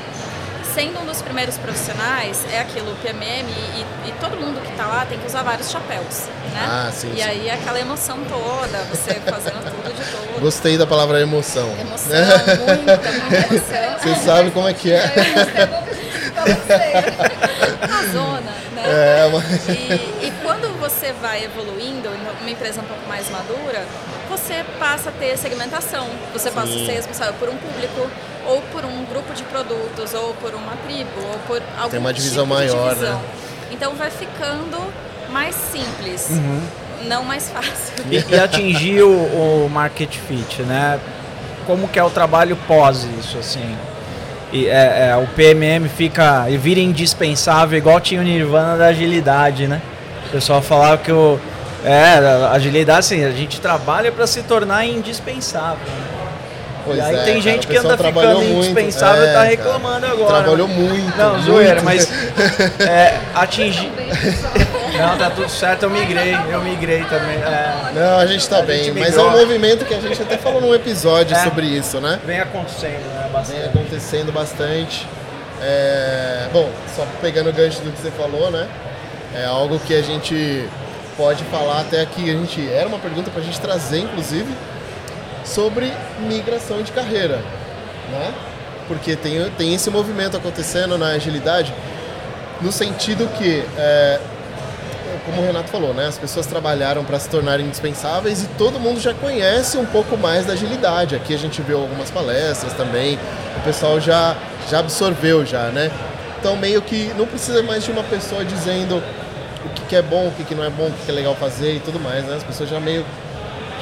[0.75, 5.07] Sendo um dos primeiros profissionais, é aquilo, PMM, e, e todo mundo que está lá
[5.07, 6.67] tem que usar vários chapéus, né?
[6.67, 7.23] Ah, sim, E sim.
[7.23, 10.41] aí aquela emoção toda, você fazendo tudo de tudo.
[10.41, 11.71] Gostei da palavra emoção.
[11.79, 12.17] Emoção,
[12.67, 13.99] muita, muita emoção.
[14.03, 14.97] Você sabe como é que é.
[14.97, 17.45] É bom que a gente fica você.
[17.85, 18.41] A zona,
[18.75, 18.83] né?
[18.85, 19.69] É, mas...
[19.69, 20.33] E, e
[20.89, 23.87] você vai evoluindo, em uma empresa um pouco mais madura,
[24.29, 26.07] você passa a ter segmentação.
[26.33, 26.87] Você passa a Sim.
[26.87, 28.11] ser responsável por um público,
[28.47, 32.13] ou por um grupo de produtos, ou por uma tribo, ou por algum Tem uma
[32.13, 33.19] divisão tipo de maior, divisão.
[33.19, 33.25] né?
[33.71, 34.79] Então vai ficando
[35.31, 36.29] mais simples,
[37.07, 37.95] não mais fácil.
[38.11, 41.01] E, e atingir o, o market fit, né?
[41.67, 43.75] Como que é o trabalho pós isso, assim?
[44.53, 49.67] E, é, é, o PMM fica e vira indispensável, igual tinha o Nirvana da agilidade,
[49.67, 49.81] né?
[50.35, 51.39] O pessoal falava que o
[51.85, 55.77] é, a agilidade, assim, a gente trabalha para se tornar indispensável.
[55.87, 56.07] né?
[56.85, 58.53] Pois e aí é, tem cara, gente que anda ficando muito.
[58.53, 59.49] indispensável e É, tá cara.
[59.49, 60.43] reclamando agora.
[60.43, 61.17] Trabalhou muito.
[61.17, 62.11] Não, zoeira, mas
[62.81, 63.93] é, atingir.
[64.99, 67.37] Não, tá tudo certo, eu migrei, eu migrei também.
[67.37, 70.21] É, Não, a gente tá A bem, gente mas é um movimento que a gente
[70.21, 71.45] até falou num episódio É.
[71.45, 72.19] sobre isso, né?
[72.27, 73.21] vem acontecendo, né?
[73.23, 73.65] Vem Bastante.
[73.69, 75.07] acontecendo bastante.
[75.63, 78.67] É, Bom, só pegando o gancho do que você falou, né?
[79.35, 80.69] É algo que a gente
[81.17, 82.31] pode falar até aqui.
[82.31, 84.53] A gente era uma pergunta pra gente trazer, inclusive,
[85.45, 87.43] sobre migração de carreira,
[88.11, 88.33] né?
[88.87, 91.75] Porque tem, tem esse movimento acontecendo na agilidade,
[92.61, 94.21] no sentido que é,
[95.27, 96.07] como o Renato falou, né?
[96.07, 100.47] As pessoas trabalharam para se tornarem indispensáveis e todo mundo já conhece um pouco mais
[100.47, 101.17] da agilidade.
[101.17, 103.19] Aqui a gente viu algumas palestras também,
[103.57, 104.37] o pessoal já,
[104.71, 105.91] já absorveu já, né?
[106.39, 109.03] Então meio que não precisa mais de uma pessoa dizendo
[109.67, 111.15] o que, que é bom, o que, que não é bom, o que, que é
[111.15, 112.37] legal fazer e tudo mais, né?
[112.37, 113.05] As pessoas já meio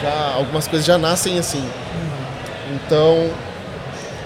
[0.02, 1.64] já algumas coisas já nascem assim.
[2.74, 3.30] Então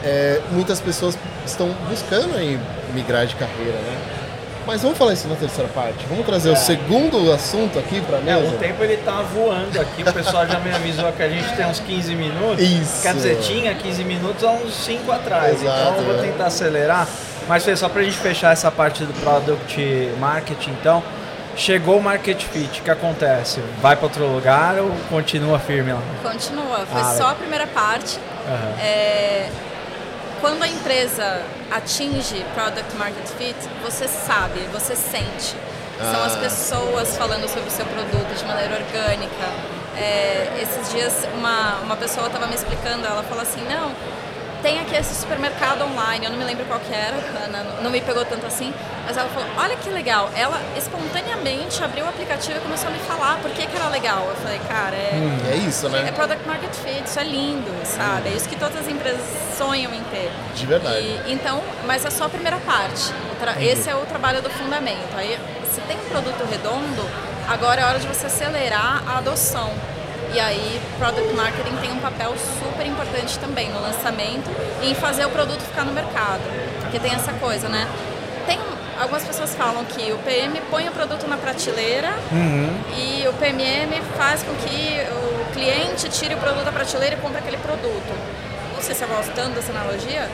[0.05, 2.59] é, muitas pessoas estão buscando aí
[2.95, 3.99] migrar de carreira, né?
[4.67, 6.05] Mas vamos falar isso na terceira parte.
[6.09, 8.49] Vamos trazer o segundo assunto aqui para É, mesa.
[8.49, 11.67] o tempo ele tá voando aqui, o pessoal já me avisou que a gente tem
[11.67, 12.61] uns 15 minutos.
[12.65, 13.01] Isso.
[13.01, 16.27] Quer dizer, tinha 15 minutos há uns 5 atrás, Exato, então eu vou é.
[16.27, 17.07] tentar acelerar.
[17.47, 21.01] Mas Fê, só pra gente fechar essa parte do Product Marketing, então,
[21.57, 23.61] chegou o Market Fit, o que acontece?
[23.81, 26.01] Vai para outro lugar ou continua firme lá?
[26.23, 27.31] Continua, foi Ah, só legal.
[27.31, 28.19] a primeira parte.
[28.47, 28.75] Aham.
[28.81, 29.49] É,
[30.41, 35.57] quando a empresa atinge product market fit, você sabe, você sente.
[35.99, 36.41] São as Ah.
[36.41, 39.47] pessoas falando sobre o seu produto de maneira orgânica.
[39.97, 43.91] É, esses dias uma, uma pessoa estava me explicando, ela falou assim, não,
[44.67, 48.01] tem aqui esse supermercado online, eu não me lembro qual que era, não, não me
[48.01, 48.75] pegou tanto assim,
[49.07, 52.99] mas ela falou, olha que legal, ela espontaneamente abriu o aplicativo e começou a me
[52.99, 54.27] falar por que, que era legal.
[54.29, 56.11] Eu falei, cara, é, É isso, é né?
[56.11, 58.31] product market fit, isso é lindo, sabe?
[58.31, 59.21] É isso que todas as empresas
[59.57, 60.33] sonham em ter.
[60.57, 60.99] De verdade.
[60.99, 63.13] E, então, mas é só a primeira parte.
[63.61, 65.17] Esse é o trabalho do fundamento.
[65.17, 65.39] Aí,
[65.71, 67.09] se tem um produto redondo,
[67.47, 69.71] agora é hora de você acelerar a adoção.
[70.37, 74.51] E aí, product marketing tem um papel super importante também no lançamento
[74.83, 76.43] e em fazer o produto ficar no mercado.
[76.83, 77.89] Porque tem essa coisa, né?
[78.47, 78.61] Tem
[79.01, 82.11] algumas pessoas falam que o PM põe o produto na prateleira
[82.99, 87.39] e o PMM faz com que o cliente tire o produto da prateleira e compre
[87.39, 88.13] aquele produto.
[88.75, 90.29] Não sei se eu gosto tanto dessa analogia,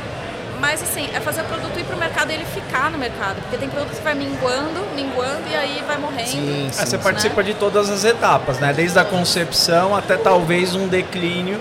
[0.63, 3.35] mas assim, é fazer o produto ir pro mercado e ele ficar no mercado.
[3.43, 6.29] Porque tem produto que vai minguando, minguando e aí vai morrendo.
[6.29, 6.99] Sim, você sim.
[6.99, 8.73] participa de todas as etapas, né?
[8.73, 11.59] Desde a concepção até talvez um declínio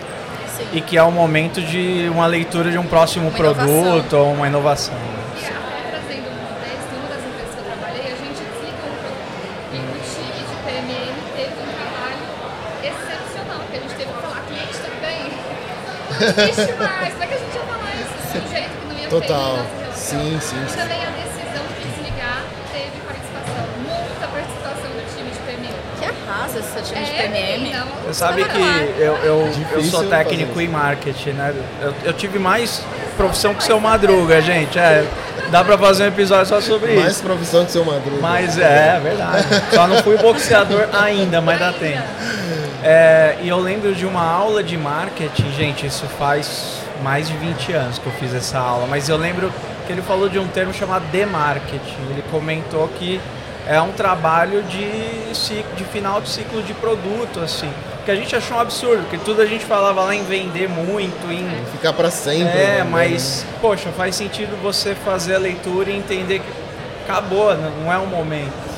[0.55, 0.67] Sim.
[0.73, 4.19] e que é o momento de uma leitura de um próximo Uma produto inovação.
[4.19, 4.93] ou uma inovação.
[4.93, 5.17] né?
[5.33, 9.17] Até trazendo contexto, em uma das empresas que eu trabalhei, a gente desligou produto.
[9.81, 12.25] O time de PMM teve trabalho
[12.85, 15.21] excepcional, porque a gente teve que falar, cliente, tudo bem?
[16.37, 18.80] Não existe mais, como é que a gente ia falar isso de um jeito
[19.19, 19.59] Total.
[19.93, 22.41] Sim, sim, E também a decisão de desligar
[22.73, 25.73] teve participação, muita participação do time de PMM.
[25.99, 27.73] Que arrasa esse time de É, PMM.
[27.77, 28.95] não, Você sabe não que é.
[28.97, 31.53] eu, eu, eu sou técnico em marketing, né?
[31.81, 32.81] Eu, eu tive mais
[33.17, 34.79] profissão que seu Madruga, gente.
[34.79, 35.05] É,
[35.51, 37.23] dá pra fazer um episódio só sobre Mais isso.
[37.23, 38.21] profissão que seu madruga.
[38.21, 39.45] Mas é, é verdade.
[39.73, 42.01] Só não fui boxeador ainda, mas dá tempo.
[42.83, 47.73] É, e eu lembro de uma aula de marketing, gente, isso faz mais de 20
[47.73, 49.51] anos que eu fiz essa aula, mas eu lembro
[49.85, 51.97] que ele falou de um termo chamado demarketing.
[52.11, 53.19] Ele comentou que
[53.67, 57.71] é um trabalho de, ci- de final de ciclo de produto, assim.
[58.05, 61.31] Que a gente achou um absurdo, porque tudo a gente falava lá em vender muito,
[61.31, 62.51] em Ficar pra sempre.
[62.57, 62.87] é, né?
[62.89, 66.45] mas, poxa, faz sentido você fazer a leitura e entender que
[67.07, 68.70] acabou, n- não é um momento.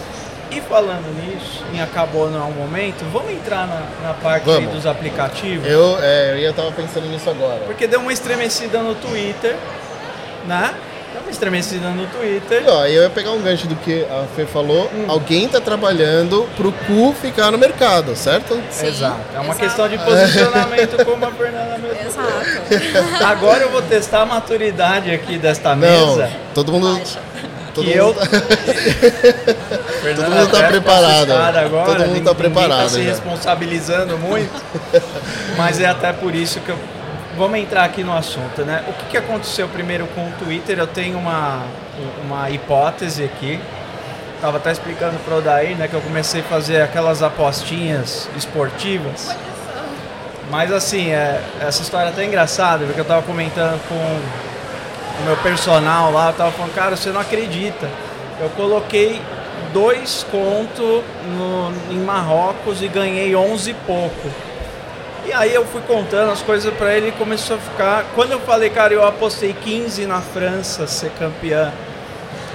[0.55, 4.85] E falando nisso, em acabou, não é um momento, vamos entrar na, na parte dos
[4.85, 5.67] aplicativos?
[5.67, 7.61] Eu, é, eu ia tava pensando nisso agora.
[7.65, 9.55] Porque deu uma estremecida no Twitter,
[10.45, 10.75] né?
[11.11, 12.63] Deu uma estremecida no Twitter.
[12.63, 14.91] E, ó, eu ia pegar um gancho do que a Fê falou.
[14.93, 15.05] Hum.
[15.07, 18.61] Alguém tá trabalhando pro cu ficar no mercado, certo?
[18.69, 19.19] Sim, Exato.
[19.33, 19.59] É uma exato.
[19.59, 22.07] questão de posicionamento, como a Fernanda mesmo.
[22.07, 23.23] Exato.
[23.25, 26.29] Agora eu vou testar a maturidade aqui desta Não, mesa.
[26.53, 26.95] todo mundo.
[26.95, 27.19] Baixa.
[27.73, 28.13] Todo que mundo eu.
[30.01, 31.31] Fernanda mundo tá ficou preparado.
[31.31, 33.09] Agora, Todo mundo tá ninguém- ninguém preparado tá se já.
[33.09, 34.61] responsabilizando muito,
[35.57, 36.77] mas é até por isso que eu.
[37.35, 38.83] Vamos entrar aqui no assunto, né?
[38.87, 40.77] O que, que aconteceu primeiro com o Twitter?
[40.77, 41.63] Eu tenho uma,
[42.23, 43.59] uma hipótese aqui.
[44.39, 45.87] Tava até explicando pro Odair, né?
[45.87, 49.35] Que eu comecei a fazer aquelas apostinhas esportivas.
[50.51, 54.19] Mas assim, é, essa história é até engraçada, porque eu tava comentando com
[55.19, 57.89] o meu personal lá, eu tava falando, cara, você não acredita.
[58.39, 59.21] Eu coloquei
[59.71, 61.03] dois contos
[61.37, 64.29] no, em Marrocos e ganhei 11 e pouco.
[65.25, 68.05] E aí eu fui contando as coisas pra ele e começou a ficar.
[68.13, 71.71] Quando eu falei, cara, eu apostei 15 na França ser campeã.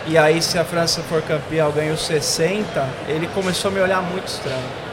[0.06, 4.02] E aí se a França for campeã, eu ganho 60, ele começou a me olhar
[4.02, 4.87] muito estranho.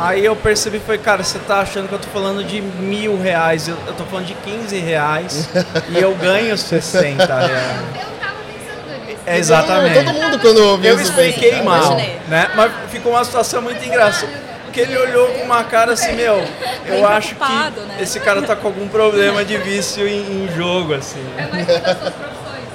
[0.00, 3.66] Aí eu percebi, foi, cara, você tá achando que eu tô falando de mil reais,
[3.68, 5.48] eu, eu tô falando de 15 reais
[5.88, 7.50] e eu ganho 60 reais.
[7.94, 9.20] Eu tava pensando nisso.
[9.26, 9.94] É, exatamente.
[10.04, 12.18] Todo mundo quando ouviu Eu isso expliquei pensa, mal, Imaginei.
[12.28, 12.50] né?
[12.54, 14.48] Mas ficou uma situação muito engraçada.
[14.64, 16.44] Porque ele olhou com uma cara assim, meu,
[16.86, 17.72] eu acho que né?
[18.00, 21.24] esse cara tá com algum problema de vício em, em jogo, assim.
[21.38, 21.66] É mais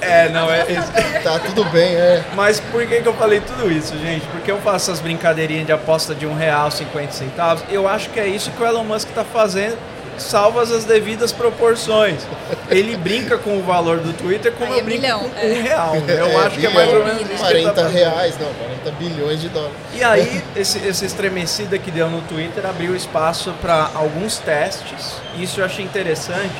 [0.04, 0.64] É, não, é.
[1.22, 2.22] Tá tudo bem, é.
[2.34, 4.26] Mas por que, que eu falei tudo isso, gente?
[4.26, 7.64] Porque eu faço essas brincadeirinhas de aposta de um real, 50 centavos.
[7.70, 9.76] Eu acho que é isso que o Elon Musk tá fazendo,
[10.18, 12.20] salvas as devidas proporções.
[12.70, 15.46] Ele brinca com o valor do Twitter como Aí é eu brinco bilhão, com é.
[15.50, 15.96] um real.
[15.96, 17.92] Eu É, acho que é mais ou bilhão, menos isso que ele tá 40 fazendo.
[17.98, 19.76] reais, não, 40 bilhões de dólares.
[19.94, 25.16] E aí, esse, esse estremecida que deu no Twitter abriu espaço para alguns testes.
[25.36, 26.54] Isso eu achei interessante.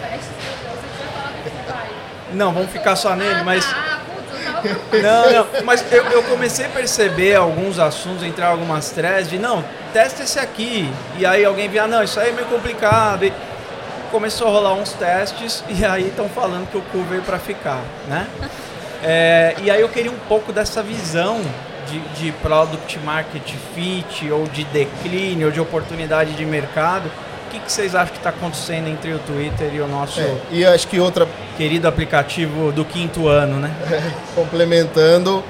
[0.00, 1.88] Testes, meu Deus, a gente vai falar desse vai.
[2.32, 3.64] Não, vamos ficar só nele, Ah, mas.
[3.64, 4.00] tá,
[4.62, 5.02] preocupada.
[5.02, 9.64] Não, não, mas eu, eu comecei a perceber alguns assuntos, entrar algumas threads de não,
[9.92, 10.90] testa esse aqui.
[11.18, 13.24] E aí alguém via, ah, não, isso aí é meio complicado.
[13.24, 13.32] E
[14.10, 17.80] começou a rolar uns testes e aí estão falando que o cu veio para ficar,
[18.08, 18.26] né?
[19.02, 21.40] É, e aí eu queria um pouco dessa visão
[21.86, 27.10] de, de product market fit ou de declínio ou de oportunidade de mercado
[27.50, 30.64] que, que vocês acham que está acontecendo entre o Twitter e o nosso É, e
[30.64, 33.74] acho que outra, querido aplicativo do quinto ano, né?
[34.34, 35.44] complementando,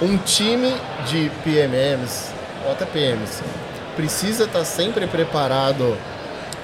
[0.00, 0.74] um time
[1.06, 2.32] de PMMs,
[2.64, 3.42] ou até PMs,
[3.94, 5.96] precisa estar sempre preparado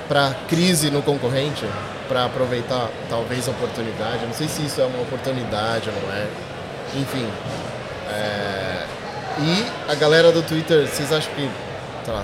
[0.09, 1.67] para crise no concorrente,
[2.09, 4.25] para aproveitar talvez a oportunidade.
[4.25, 6.27] Não sei se isso é uma oportunidade ou não é.
[6.97, 7.27] Enfim.
[8.11, 8.85] é,
[9.41, 11.49] E a galera do Twitter, vocês acham que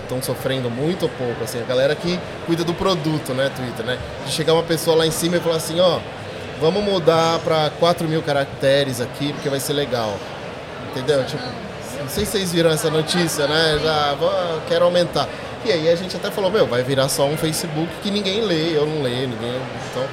[0.03, 1.45] estão sofrendo muito ou pouco?
[1.45, 3.99] Assim, a galera que cuida do produto, né, Twitter, né?
[4.27, 5.99] De chegar uma pessoa lá em cima e falar assim, ó,
[6.61, 10.15] vamos mudar para 4 mil caracteres aqui, porque vai ser legal.
[10.91, 11.25] Entendeu?
[11.25, 11.43] Tipo,
[12.01, 13.79] não sei se vocês viram essa notícia, né?
[13.83, 14.31] Já vou,
[14.69, 15.29] quero aumentar.
[15.65, 18.77] E aí a gente até falou, meu, vai virar só um Facebook que ninguém lê,
[18.77, 19.59] eu não leio, ninguém.
[19.91, 20.05] Então,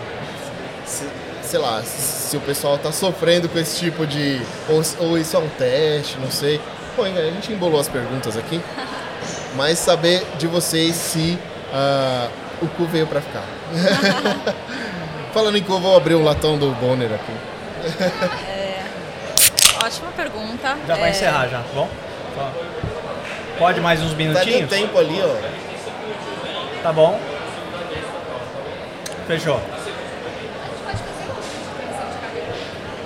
[0.86, 1.10] se-
[1.44, 4.42] sei lá, se o pessoal tá sofrendo com esse tipo de.
[4.70, 6.62] Ou, ou isso é um teste, não sei.
[6.96, 8.62] Bom, a gente embolou as perguntas aqui.
[9.56, 11.38] Mas saber de vocês se
[11.74, 12.28] ah,
[12.62, 13.44] o cu veio pra ficar.
[15.34, 17.32] Falando em cu, eu vou abrir o latão do Bonner aqui.
[19.84, 20.78] Ótima pergunta.
[20.88, 21.90] Já vai É, encerrar já, tá bom?
[23.58, 24.70] Pode mais uns Tá de minutinhos?
[24.70, 25.36] tempo ali, ó.
[26.84, 27.20] Tá bom.
[29.28, 29.56] Fechou.
[29.56, 29.64] A gente
[30.84, 32.54] pode fazer um curso de criação de carreira.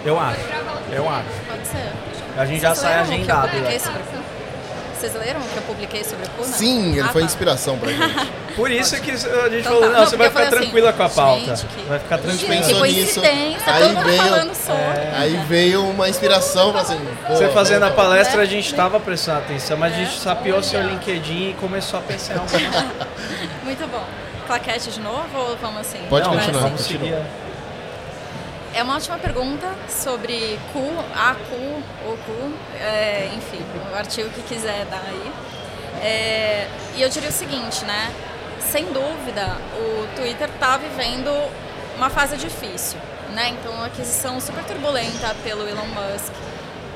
[0.06, 0.40] Eu acho.
[0.92, 1.30] Eu acho.
[1.48, 1.92] Pode ser.
[2.38, 3.50] A gente já sai agendado.
[5.00, 6.46] Vocês leram o que eu publiquei sobre o não?
[6.46, 7.26] Sim, ele Ah, foi tá.
[7.28, 8.32] inspiração pra gente.
[8.56, 9.28] Por isso que a gente
[9.60, 9.88] Então falou, tá.
[9.90, 11.56] não, Não, você vai ficar assim, tranquila com a pauta.
[11.58, 12.56] gente, que- Vai ficar Gente, tranquila.
[12.56, 15.16] pensou que nisso, coincidência, aí todo mundo veio- falando sobre.
[15.18, 17.00] Aí veio uma inspiração pra assim.
[17.30, 18.44] Você fazendo a vamos- palestra, Né?
[18.44, 20.20] a gente estava prestando atenção, mas a gente É.
[20.20, 23.08] sapiou seu LinkedIn e começou a pensar alguma coisa.
[23.64, 24.04] Muito bom.
[24.48, 26.00] Claquete de novo ou vamos assim?
[26.10, 27.08] Pode Não, continuar, Vamos continua.
[27.10, 27.45] seguir.
[28.76, 30.84] É uma ótima pergunta sobre cu,
[31.16, 35.32] a cu, o cu, é, enfim, o artigo que quiser dar aí.
[36.04, 38.14] É, e eu diria o seguinte, né?
[38.60, 41.32] Sem dúvida, o Twitter está vivendo
[41.96, 43.00] uma fase difícil,
[43.34, 43.48] né?
[43.52, 46.34] Então, uma aquisição super turbulenta pelo Elon Musk,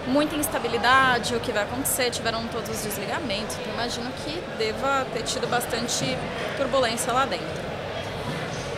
[0.05, 5.23] muita instabilidade, o que vai acontecer, tiveram todos os desligamentos, então imagino que deva ter
[5.23, 6.17] tido bastante
[6.57, 7.58] turbulência lá dentro.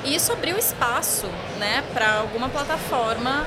[0.04, 1.28] E isso abriu espaço,
[1.60, 3.46] né, para alguma plataforma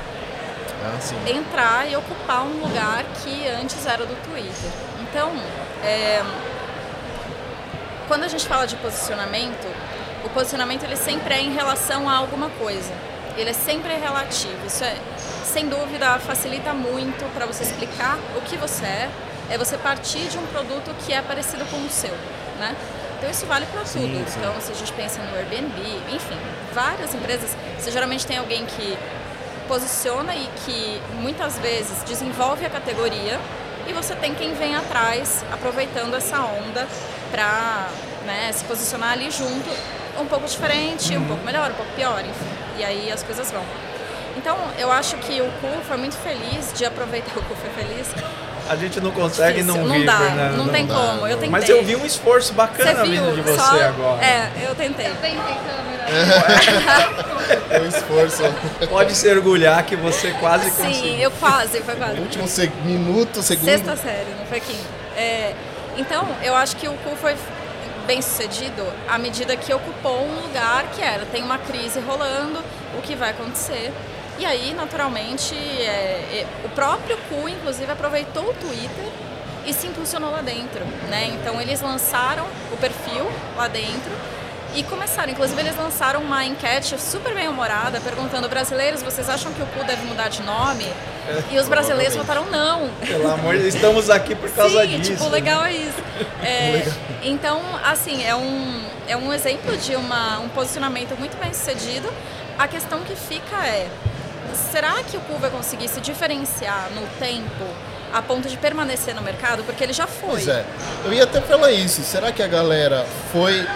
[0.84, 4.70] Ah, entrar e ocupar um lugar que antes era do Twitter.
[5.00, 5.32] Então,
[5.82, 6.22] é,
[8.06, 9.66] quando a gente fala de posicionamento,
[10.24, 12.92] o posicionamento ele sempre é em relação a alguma coisa.
[13.36, 14.66] Ele é sempre relativo.
[14.66, 14.94] Isso é,
[15.44, 19.10] sem dúvida, facilita muito para você explicar o que você é.
[19.50, 22.14] É você partir de um produto que é parecido com o seu,
[22.58, 22.76] né?
[23.24, 23.88] Então isso vale para tudo.
[23.88, 24.24] sim.
[24.38, 25.80] Então se a gente pensa no Airbnb,
[26.12, 26.37] enfim,
[26.74, 28.98] várias empresas, você geralmente tem alguém que
[29.66, 33.40] posiciona e que muitas vezes desenvolve a categoria
[33.88, 36.87] e você tem quem vem atrás aproveitando essa onda
[37.30, 37.88] para
[38.26, 39.70] né, se posicionar ali junto,
[40.20, 42.54] um pouco diferente, um pouco melhor, um pouco pior, enfim.
[42.76, 43.64] E aí as coisas vão.
[44.37, 47.32] Então eu acho que o Cu foi muito feliz de aproveitar.
[47.38, 48.06] O Cu foi feliz.
[48.68, 50.57] A gente não consegue Difícil, não não dá, Fernando.
[50.57, 51.11] não tem dá, como.
[51.11, 51.29] Eu não.
[51.35, 51.48] tentei.
[51.50, 54.24] Mas eu vi um esforço bacana vindo de você Só- agora.
[54.24, 55.07] É, eu tentei.
[55.07, 56.05] Também tem câmera.
[57.68, 58.42] Foi um esforço.
[58.88, 61.14] Pode se orgulhar que você quase Sim, conseguiu.
[61.18, 62.18] eu quase, foi quase.
[62.20, 63.64] Último se- minuto, segundo.
[63.66, 64.85] Sexta série, não foi quinta.
[65.16, 65.55] É,
[65.96, 67.35] então, eu acho que o cu foi
[68.07, 72.59] bem sucedido à medida que ocupou um lugar que era, tem uma crise rolando,
[72.98, 73.92] o que vai acontecer.
[74.38, 79.07] E aí, naturalmente, é, é, o próprio cu, inclusive, aproveitou o Twitter
[79.66, 81.33] e se impulsionou lá dentro, né?
[81.40, 84.12] Então, eles lançaram o perfil lá dentro
[84.75, 89.62] e começaram, inclusive eles lançaram uma enquete super bem humorada perguntando brasileiros, vocês acham que
[89.62, 90.85] o cu deve mudar de nome?
[91.51, 92.90] E os brasileiros votaram não.
[93.07, 95.12] Pelo amor de Deus, estamos aqui por causa Sim, disso.
[95.12, 96.05] tipo, legal é isso.
[96.44, 96.87] É,
[97.23, 102.07] então, assim, é um, é um exemplo de uma, um posicionamento muito bem sucedido.
[102.59, 103.88] A questão que fica é,
[104.54, 107.64] será que o cu vai conseguir se diferenciar no tempo
[108.12, 109.62] a ponto de permanecer no mercado?
[109.64, 110.30] Porque ele já foi.
[110.30, 110.64] Pois é.
[111.04, 112.02] Eu ia até falar isso.
[112.02, 113.66] Será que a galera foi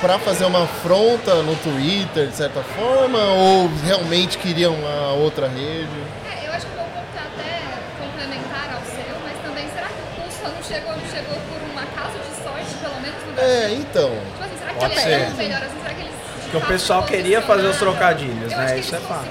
[0.00, 5.88] pra fazer uma afronta no Twitter, de certa forma, ou realmente queriam uma outra rede?
[6.30, 9.86] É, eu acho que o meu ponto é até complementar ao seu, mas também será
[9.88, 13.32] que o curso não chegou, não chegou por um acaso de sorte, pelo menos no
[13.32, 13.52] Brasil?
[13.54, 14.10] É, então.
[14.10, 15.10] Tipo assim, será que Pode ele ser.
[15.10, 15.80] é um melhor assim?
[15.82, 16.14] Será que eles.
[16.42, 18.78] Porque o pessoal queria fazer os trocadilhos, eu né?
[18.78, 19.28] Isso eles é fato.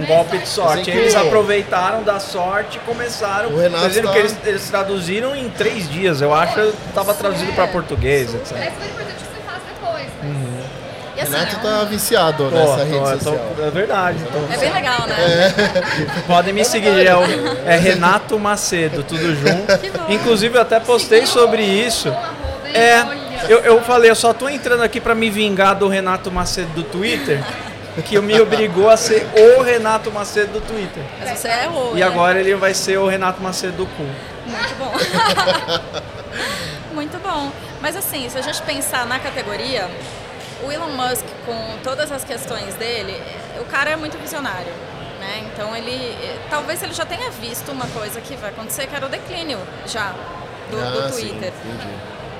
[0.00, 0.90] Um é golpe de sorte.
[0.90, 3.50] Assim Eles aproveitaram da sorte e começaram.
[3.50, 6.20] O Renato tá- que eles, eles traduziram em três dias.
[6.20, 8.46] Eu acho que estava traduzido para português, É etc.
[8.48, 10.60] super importante que você faça depois, mas Uhum.
[11.16, 13.46] E assim, Renato é um- tá viciado Pô, nessa tô- rede tô- social.
[13.66, 14.18] é verdade.
[14.32, 15.16] tô- É bem legal, né?
[16.26, 17.22] Podem me seguir, é, o-
[17.66, 19.78] é Renato Macedo, tudo junto.
[19.78, 20.06] Que bom.
[20.08, 22.08] Inclusive eu até postei sobre isso.
[22.72, 23.04] É,
[23.48, 26.82] eu, eu falei, eu só tô entrando aqui pra me vingar do Renato Macedo do
[26.84, 27.42] Twitter,
[28.04, 31.02] que me obrigou a ser o Renato Macedo do Twitter.
[31.18, 31.96] Mas você é o.
[31.96, 32.06] E né?
[32.06, 34.02] agora ele vai ser o Renato Macedo do cu.
[34.46, 34.92] Muito bom.
[36.94, 37.50] Muito bom.
[37.80, 39.88] Mas assim, se a gente pensar na categoria,
[40.62, 43.20] o Elon Musk, com todas as questões dele,
[43.60, 44.72] o cara é muito visionário.
[45.18, 45.48] Né?
[45.52, 46.16] Então ele.
[46.48, 50.12] Talvez ele já tenha visto uma coisa que vai acontecer, que era o declínio já
[50.70, 51.52] do, do Ah, sim, Twitter.
[51.64, 51.94] entendi.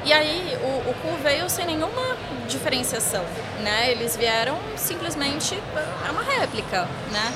[0.05, 2.17] E aí o, o cu veio sem nenhuma
[2.49, 3.25] diferenciação,
[3.63, 3.91] né?
[3.91, 5.55] Eles vieram simplesmente
[6.07, 7.33] é uma réplica, né?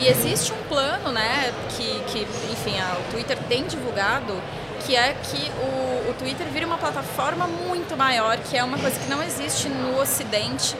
[0.00, 1.52] E existe um plano, né?
[1.76, 2.20] Que, que
[2.52, 4.34] enfim, a, o Twitter tem divulgado,
[4.78, 8.98] que é que o, o Twitter vire uma plataforma muito maior, que é uma coisa
[8.98, 10.76] que não existe no Ocidente,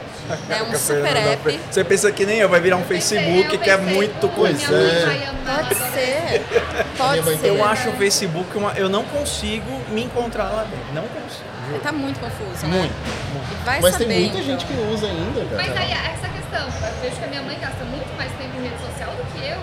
[0.47, 0.61] né?
[0.69, 1.59] Um super app.
[1.71, 4.65] Você pensa que nem eu, vai virar um Facebook que é muito "Pô, coisa.
[4.65, 5.31] É.
[5.45, 6.41] Pode agora." ser,
[6.97, 7.47] pode ser.
[7.47, 8.71] Eu acho o Facebook uma.
[8.73, 10.93] Eu não consigo me encontrar lá dentro.
[10.93, 11.49] Não consigo.
[11.83, 12.77] Tá muito confuso, né?
[12.79, 12.93] Muito.
[13.51, 14.47] E Vai Mas saber, tem muita então.
[14.47, 15.79] gente que usa ainda, Mas cara.
[15.81, 18.75] aí, essa questão, eu vejo que a minha mãe gasta muito mais tempo em rede
[18.81, 19.57] social do que eu.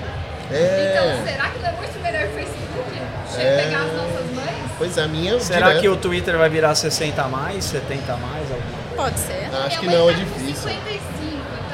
[0.52, 0.92] É.
[0.94, 2.90] Então, será que não é muito melhor o Facebook?
[3.34, 3.64] Chega É.
[3.64, 4.70] pegar as nossas mães?
[4.78, 5.80] Pois é, a minha Será direto.
[5.80, 8.42] que o Twitter vai virar 60 a mais, 70 a mais?
[8.50, 8.86] alguma?
[8.96, 9.48] Pode ser.
[9.66, 10.54] Acho que não, é tá difícil.
[10.70, 11.02] 55,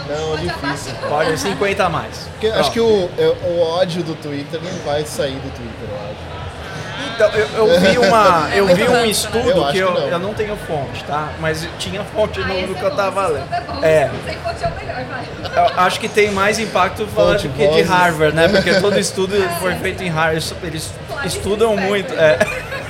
[0.04, 0.94] então Não, é pode difícil.
[1.08, 2.18] Pode 50 a mais.
[2.32, 5.96] Porque acho que o, é, o ódio do Twitter não vai sair do Twitter, eu
[6.10, 6.31] acho.
[7.14, 9.06] Então, eu, eu vi uma, eu vi um né?
[9.06, 10.08] estudo Eu que eu, que não.
[10.08, 11.28] eu não tenho fonte, tá?
[11.40, 13.84] Mas tinha fonte Ah, no, é que eu tava esse lendo.
[13.84, 14.08] É.
[14.08, 14.28] bom.
[14.28, 15.64] É, fonte é o melhor, vai.
[15.74, 17.88] eu acho que tem mais impacto falando Fonte, do que de vozes.
[17.88, 18.48] Harvard, né?
[18.48, 22.14] Porque todo estudo foi feito em Harvard, eles Claro, estudam isso é muito.
[22.14, 22.38] é.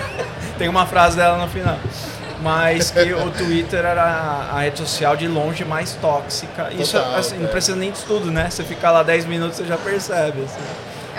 [0.59, 1.77] Tem uma frase dela no final.
[2.41, 4.03] Mas que o Twitter era
[4.53, 6.69] a rede social de longe mais tóxica.
[6.73, 7.49] Isso Total, assim, não é.
[7.49, 8.49] precisa nem de estudo, né?
[8.51, 10.43] Você ficar lá 10 minutos, você já percebe.
[10.45, 10.61] assim.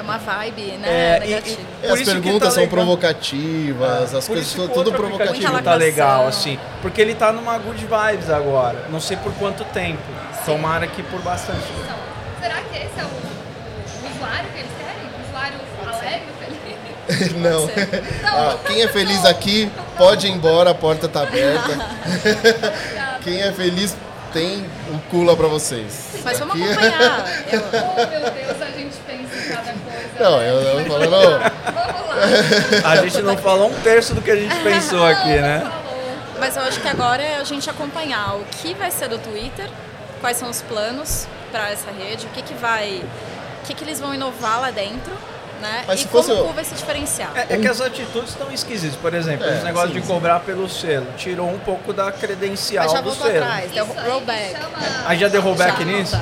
[0.03, 0.87] É uma vibe, né?
[0.89, 1.61] É, e- negativa.
[1.61, 2.75] e- É, as que perguntas tá são legal.
[2.77, 6.59] provocativas, as Por coisas isso tudo o Muita tá legal, assim.
[6.81, 8.85] Porque ele tá numa good vibes agora.
[8.89, 10.01] Não sei por quanto tempo.
[10.45, 11.59] Tomara que por bastante.
[11.81, 11.95] Então,
[12.41, 15.07] será que esse é o, o usuário que eles querem?
[15.07, 17.31] O usuário alegre, feliz?
[17.41, 17.69] Não.
[18.29, 21.77] Ah, quem é feliz aqui, pode ir embora, a porta tá aberta.
[23.23, 23.95] Quem é feliz
[24.33, 26.09] tem um cula pra vocês.
[26.23, 27.25] Mas vamos Aqui- acompanhar.
[27.53, 29.82] Eu- Oh, meu Deus, a gente pensa em cada coisa.
[30.19, 30.49] Não, né?
[30.49, 31.21] eu, eu falo, não.
[31.21, 32.09] Vamos
[32.83, 32.91] lá.
[32.91, 35.69] A gente não falou um terço do que a gente pensou aqui, né?
[36.39, 39.69] Mas eu acho que agora é a gente acompanhar o que vai ser do Twitter,
[40.19, 43.03] quais são os planos para essa rede, o que, que vai.
[43.61, 45.13] O que, que eles vão inovar lá dentro,
[45.61, 45.85] né?
[45.87, 47.31] Mas e se como fosse o vai se diferenciar.
[47.33, 48.97] É, é que as atitudes estão esquisitas.
[48.97, 50.07] Por exemplo, É, esse negócio sim, de sim.
[50.13, 51.07] cobrar pelo selo.
[51.15, 53.37] Tirou um pouco da credencial do selo.
[53.43, 54.51] atrás, deu rollback.
[54.51, 56.19] chama- Aí já deu rollback Já, nisso?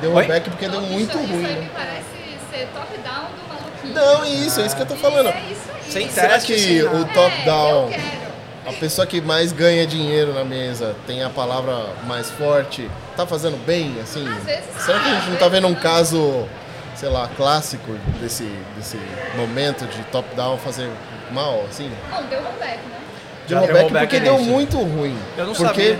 [0.00, 0.24] Deu Oi?
[0.24, 1.42] um back porque deu muito isso, ruim.
[1.42, 1.60] Isso aí né?
[1.60, 2.13] me parece
[2.54, 3.94] ser top-down do maluquinho.
[3.94, 5.28] Não, isso, é isso que eu tô falando.
[5.28, 5.92] É isso aí.
[5.92, 10.94] Sem Será teste, que o top-down, É, a pessoa que mais ganha dinheiro na mesa,
[11.06, 14.26] tem a palavra mais forte, tá fazendo bem, assim?
[14.28, 16.46] Às vezes Será que a gente não tá vendo um caso,
[16.94, 18.44] sei lá, clássico desse,
[18.76, 18.98] desse
[19.36, 20.88] momento de top-down fazer
[21.30, 21.90] mal, assim?
[22.10, 22.96] Bom, deu rollback, né?
[23.46, 24.50] De deu rollback porque deu nisso.
[24.50, 25.18] muito ruim.
[25.36, 25.98] Eu não porque, sabia.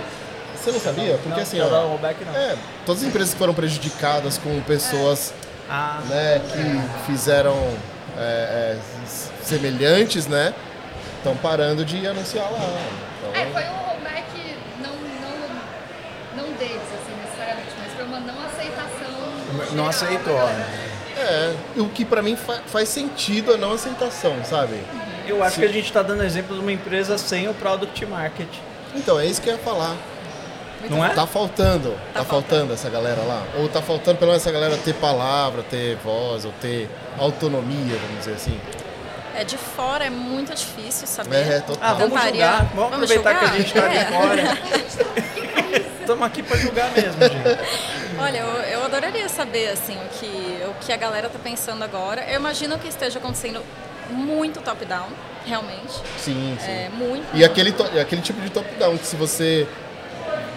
[0.55, 1.13] Você não sabia?
[1.17, 2.35] Porque Não, assim, não dá ó, rollback não.
[2.35, 2.55] é,
[2.87, 5.31] todas as empresas que foram prejudicadas com pessoas
[5.69, 7.55] Ah, né, que fizeram
[8.17, 8.77] é, é,
[9.43, 10.53] semelhantes, né?
[11.17, 12.59] Estão parando de anunciar lá.
[12.59, 18.45] Então, É, foi um rollback não, não, não deles, assim, necessariamente, mas foi uma não
[18.45, 19.75] aceitação.
[19.75, 20.33] não aceitou.
[20.37, 20.65] né?
[21.17, 21.55] galera.
[21.75, 24.79] é, o que pra mim fa- faz sentido a não aceitação, sabe?
[25.27, 28.47] Eu acho que a gente está dando exemplo de uma empresa sem o product market.
[28.93, 29.95] Então, é isso que eu ia falar.
[30.89, 31.09] Não é?
[31.09, 33.43] Tá faltando, tá, Tá faltando essa galera lá.
[33.57, 38.19] Ou tá faltando pelo menos essa galera ter palavra, ter voz, ou ter autonomia, vamos
[38.19, 38.59] dizer assim.
[39.35, 41.35] É de fora, é muito difícil saber.
[41.35, 41.77] É, total.
[41.81, 42.65] Ah, vamos julgar.
[42.73, 43.39] Vamos, aproveitar julgar?
[43.39, 44.03] que a gente está É.
[44.05, 45.95] de fora.
[45.99, 48.19] Estamos aqui para julgar mesmo, gente.
[48.19, 48.47] Olha, eu,
[48.79, 52.23] eu adoraria saber assim o que, o que a galera tá pensando agora.
[52.29, 53.61] Eu imagino que esteja acontecendo
[54.09, 55.07] muito top-down,
[55.45, 55.93] realmente.
[56.19, 56.71] Sim, sim.
[56.71, 57.25] É, muito.
[57.33, 59.67] E aquele, e aquele tipo de top-down, que se você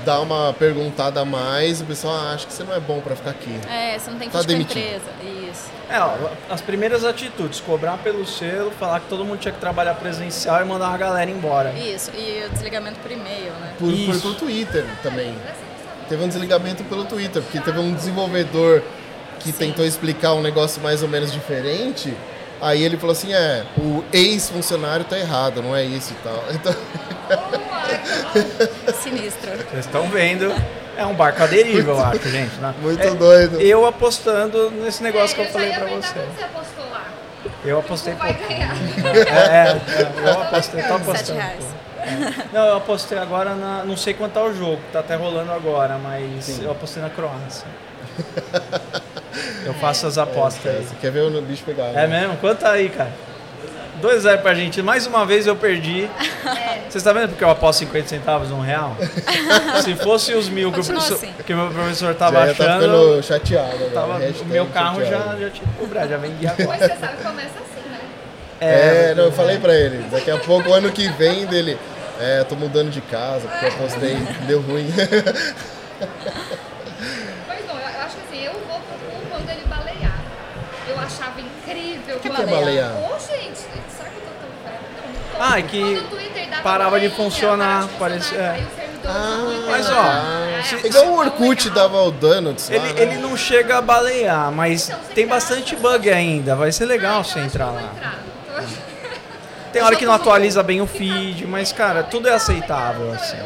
[0.05, 3.14] dá uma perguntada a mais, o pessoal ah, acha que você não é bom pra
[3.16, 3.59] ficar aqui.
[3.68, 4.78] É, você não tem Tá a demitido.
[4.78, 5.05] empresa.
[5.51, 5.70] Isso.
[5.90, 6.12] É, ó,
[6.51, 10.64] as primeiras atitudes, cobrar pelo selo, falar que todo mundo tinha que trabalhar presencial e
[10.64, 11.72] mandar uma galera embora.
[11.72, 12.11] Isso.
[12.14, 13.72] E o desligamento por e-mail, né?
[13.78, 14.20] Por, por, Isso.
[14.20, 15.34] por Twitter também.
[16.09, 18.82] Teve um desligamento pelo Twitter, porque teve um desenvolvedor
[19.40, 19.59] que Sim.
[19.59, 22.14] tentou explicar um negócio mais ou menos diferente.
[22.61, 26.44] Aí ele falou assim, é, o ex-funcionário tá errado, não é isso e tal.
[26.53, 26.74] Então,
[29.03, 29.51] Sinistro.
[29.70, 30.55] Vocês estão vendo,
[30.97, 32.55] É um barco à deriva, eu acho, gente.
[32.57, 32.74] né?
[32.82, 33.61] Muito É, doido.
[33.61, 36.12] Eu apostando nesse negócio que eu já falei ia pra você.
[36.14, 37.05] quanto você apostou lá.
[37.64, 38.49] Eu apostei Vai pouco.
[38.53, 38.74] ganhar.
[39.28, 39.68] É,
[40.03, 41.41] é, eu apostei, tô apostando.
[41.41, 41.57] É.
[42.53, 43.84] Não, eu apostei agora na.
[43.84, 47.66] Não sei quanto tá o jogo, tá até rolando agora, mas eu apostei na Croácia.
[49.64, 50.84] Eu faço as apostas É, aí.
[50.84, 52.20] Você quer ver o bicho pegar, É né?
[52.20, 52.36] mesmo?
[52.39, 53.12] Quanto tá aí, cara?
[54.03, 54.80] 2x0 pra gente.
[54.82, 56.09] Mais uma vez eu perdi.
[56.89, 58.97] Você está vendo porque eu aposto 50 centavos, um real?
[59.84, 61.32] Se fosse os mil que o, professor, assim.
[61.47, 63.76] que meu professor tava Já ia tá achando, ficando chateado.
[63.78, 63.91] né?
[63.93, 65.41] tava, o meu carro já, chateado.
[65.41, 66.68] já tinha cobrado, já vendi agora.
[66.68, 68.01] Mas você sabe que começa assim, né?
[68.61, 69.99] É, não, eu falei pra ele.
[70.11, 71.78] Daqui a pouco, ano que vem, dele.
[72.20, 74.16] É, tô mudando de casa, porque eu apostei,
[74.47, 74.89] deu ruim.
[77.47, 80.18] Pois não, eu acho que assim, eu vou pro cu quando ele balear.
[80.89, 82.93] Eu achava incrível O que quando- que é balear?
[82.97, 84.84] Ô, gente, será que eu tô tão ferro?
[84.97, 85.39] Não, tô.
[85.55, 85.78] Ah, é que
[86.62, 88.50] Parava de funcionar, funcionar, é.
[88.50, 92.74] aí o servidor Ah, mas, ó, lá, se- Igual o Orkut dava o donuts lá,
[92.76, 93.02] Ele, né?
[93.02, 96.54] ele não chega a balear, mas Então, você tem bastante bug ainda.
[96.56, 97.92] Vai ser legal Ah, você entrar lá.
[99.72, 103.36] Tem hora que não atualiza bem o feed, mas cara, tudo é aceitável assim.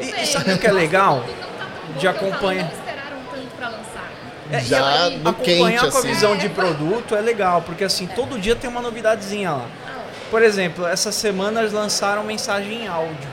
[0.00, 1.16] E- e sabe o que é legal?
[1.16, 4.04] não tá De que eu falo, acompanha- Não esperaram tanto pra lançar.
[4.04, 6.08] É, e Já aí, no acompanhar quente, com a assim.
[6.08, 9.66] visão de produto é legal, porque assim, todo dia tem uma novidadezinha lá.
[10.30, 13.28] Por exemplo, essa semana eles lançaram mensagem em áudio.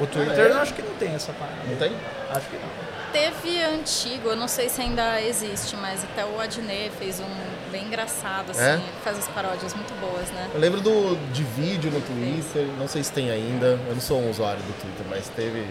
[0.00, 0.50] O Twitter é?
[0.50, 1.56] eu acho que não tem essa parada.
[1.66, 1.92] Não tem?
[2.30, 2.86] Acho que não.
[3.12, 7.84] Teve antigo, eu não sei se ainda existe, mas até o Adnet fez um bem
[7.84, 8.74] engraçado, assim, É?
[8.74, 10.48] ele faz as paródias muito boas, né?
[10.52, 14.20] Eu lembro do, de vídeo no Twitter, não sei se tem ainda, eu não sou
[14.20, 15.64] um usuário do Twitter, mas teve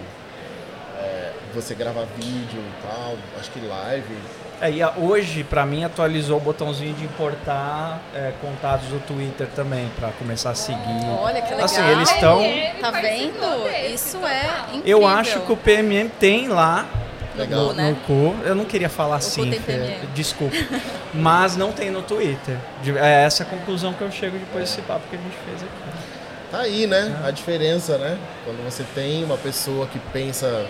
[1.00, 4.18] é, você gravar vídeo e tal, acho que live.
[4.62, 9.90] É, e hoje, pra mim, atualizou o botãozinho de importar é, contatos do Twitter também,
[10.00, 11.06] pra começar a seguir.
[11.20, 11.66] Olha que legal.
[11.66, 12.42] Assim, eles estão.
[12.80, 13.64] Tá vendo?
[13.64, 15.00] desse, Isso é incrível.
[15.00, 16.86] Eu acho que o PMM tem lá
[17.36, 17.68] Legal.
[17.68, 17.90] cu, né?
[17.90, 18.36] no cu.
[18.46, 20.08] Eu não queria falar assim, Fê, PMM.
[20.14, 20.56] desculpa.
[21.14, 22.58] Mas não tem no Twitter.
[22.98, 25.96] É essa a conclusão que eu chego depois desse papo que a gente fez aqui.
[26.52, 27.20] Tá aí, né?
[27.26, 28.18] A diferença, né?
[28.46, 30.66] Quando você tem uma pessoa que pensa,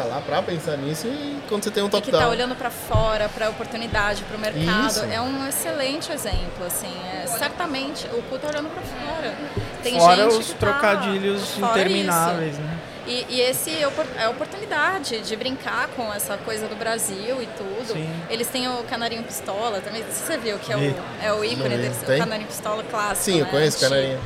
[0.00, 2.20] tá lá pra pensar nisso e quando você tem um E que top-down.
[2.22, 4.86] está olhando para fora, para a oportunidade, para o mercado.
[4.88, 5.04] Isso.
[5.04, 6.92] É um excelente exemplo, assim.
[7.22, 9.34] É, certamente, o cu tá olhando para fora.
[9.82, 12.60] Tem Fora gente os que tá- trocadilhos intermináveis, isso.
[12.62, 12.78] né?
[13.06, 13.88] E, e esse é
[14.18, 17.92] é a oportunidade de brincar com essa coisa do Brasil e tudo.
[17.92, 18.10] Sim.
[18.28, 20.02] Eles têm o canarinho pistola também.
[20.10, 21.82] Você viu que é o, é o ícone Não vi.
[21.84, 22.16] deles, Tem?
[22.16, 23.24] o canarinho pistola clássico.
[23.24, 23.50] Sim, eu né?
[23.52, 23.90] conheço Antigo.
[23.90, 24.20] canarinho.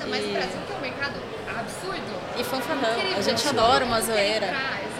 [0.00, 1.14] Não, mas E- o Brasil tem um mercado
[1.58, 2.14] absurdo.
[2.36, 3.16] E fanfarrão.
[3.16, 4.52] A gente adora uma zoeira.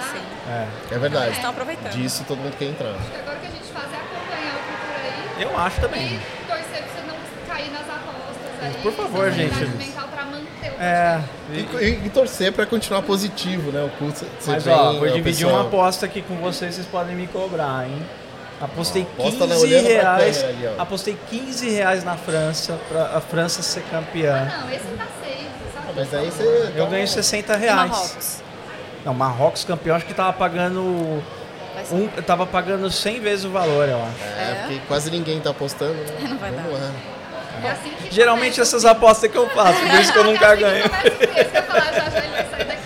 [0.03, 0.22] Sim.
[0.51, 0.95] É.
[0.95, 1.26] É verdade.
[1.26, 1.92] Eles estão aproveitando.
[1.92, 2.90] Disso todo mundo quer entrar.
[2.90, 5.80] Acho que agora o que a gente faz é acompanhar o Cultura aí Eu acho
[5.80, 6.07] também.
[6.14, 8.82] e torcer pra você não cair nas apostas aí.
[8.82, 9.64] Por favor, gente.
[9.76, 11.20] mental pra manter o É.
[11.53, 13.82] E, e- torcer pra continuar positivo, né?
[13.84, 17.26] O curso Mas ó, vou dividir pessoal- uma aposta aqui com vocês, vocês podem me
[17.26, 18.03] cobrar, hein?
[18.61, 20.45] Apostei na- 15 olhando pra reais.
[20.45, 24.45] ali, apostei 15 reais na França pra a França ser campeã.
[24.61, 25.86] Não, esse tá safe, sabe?
[25.88, 26.72] Ah, Mas aí você.
[26.76, 28.42] Eu ganho 60 E reais.
[29.05, 29.07] Marrocos.
[29.07, 30.81] Não, Marrocos campeão, acho que tava pagando.
[31.93, 34.25] Um, tava pagando 100 vezes o valor, eu acho.
[34.39, 34.55] É, É?
[34.63, 36.07] porque quase ninguém tá apostando, né?
[36.29, 36.87] Não vai Vamos dar.
[36.87, 36.93] lá.
[37.63, 38.63] É assim que Geralmente começa.
[38.63, 40.85] essas apostas que eu faço, por isso que eu nunca É assim ganho.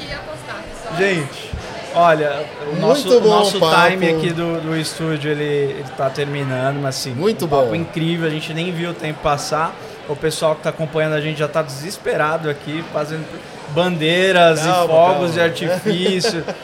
[0.08, 0.96] e apostar.
[0.96, 1.50] Gente,
[1.94, 3.90] olha, o Muito nosso, bom nosso o papo.
[3.90, 7.74] time aqui do, do estúdio, ele, ele tá terminando, mas assim, Muito um papo bom.
[7.74, 9.74] incrível, a gente nem viu o tempo passar.
[10.08, 13.26] O pessoal que tá acompanhando a gente já tá desesperado aqui, fazendo
[13.70, 15.28] bandeiras Calma, e fogos calma.
[15.32, 16.44] de artifício.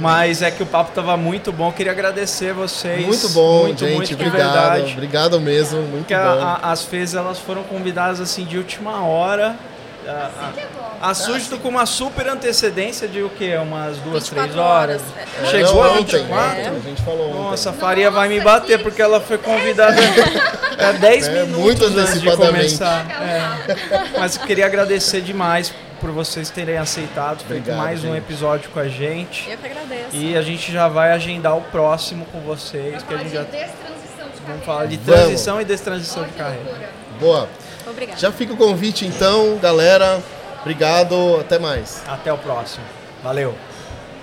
[0.00, 1.70] Mas é que o papo tava muito bom.
[1.70, 3.04] Queria agradecer vocês.
[3.06, 3.96] Muito bom, muito, gente.
[3.96, 4.38] muito obrigado.
[4.72, 4.92] verdade.
[4.94, 5.82] Obrigado mesmo.
[5.82, 6.20] Muito Porque bom.
[6.22, 9.56] a- a- as fezes elas foram convidadas assim de última hora.
[10.08, 10.66] A, a, é
[11.02, 13.54] a Súdito com uma super antecedência de o quê?
[13.62, 15.02] Umas duas, 24 três horas.
[15.02, 15.02] horas.
[15.42, 15.46] É.
[15.50, 16.48] Chegou Não, a ontem, 24?
[16.60, 17.42] ontem, A gente falou ontem.
[17.42, 20.00] Nossa, a Faria vai me Nossa, bater que- porque ela foi convidada
[20.78, 23.04] é, 10 É, minutos muito antes de começar.
[23.20, 24.18] É.
[24.18, 28.18] Mas eu queria agradecer demais por vocês terem aceitado, feito Obrigado, mais um gente.
[28.18, 29.48] episódio com a gente.
[29.50, 30.08] Eu que agradeço.
[30.16, 33.34] E a gente já vai agendar o próximo com vocês, que a falar gente de
[33.36, 34.64] já destransição de vamos carreira.
[34.64, 35.20] falar de Vamos.
[35.20, 36.64] transição e destransição de carreira.
[36.64, 36.88] loucura.
[37.20, 37.48] Boa.
[37.86, 38.18] Obrigada.
[38.18, 40.20] Já fica o convite então, galera.
[40.60, 41.38] Obrigado.
[41.40, 42.02] Até mais.
[42.08, 42.84] Até o próximo.
[43.22, 43.54] Valeu.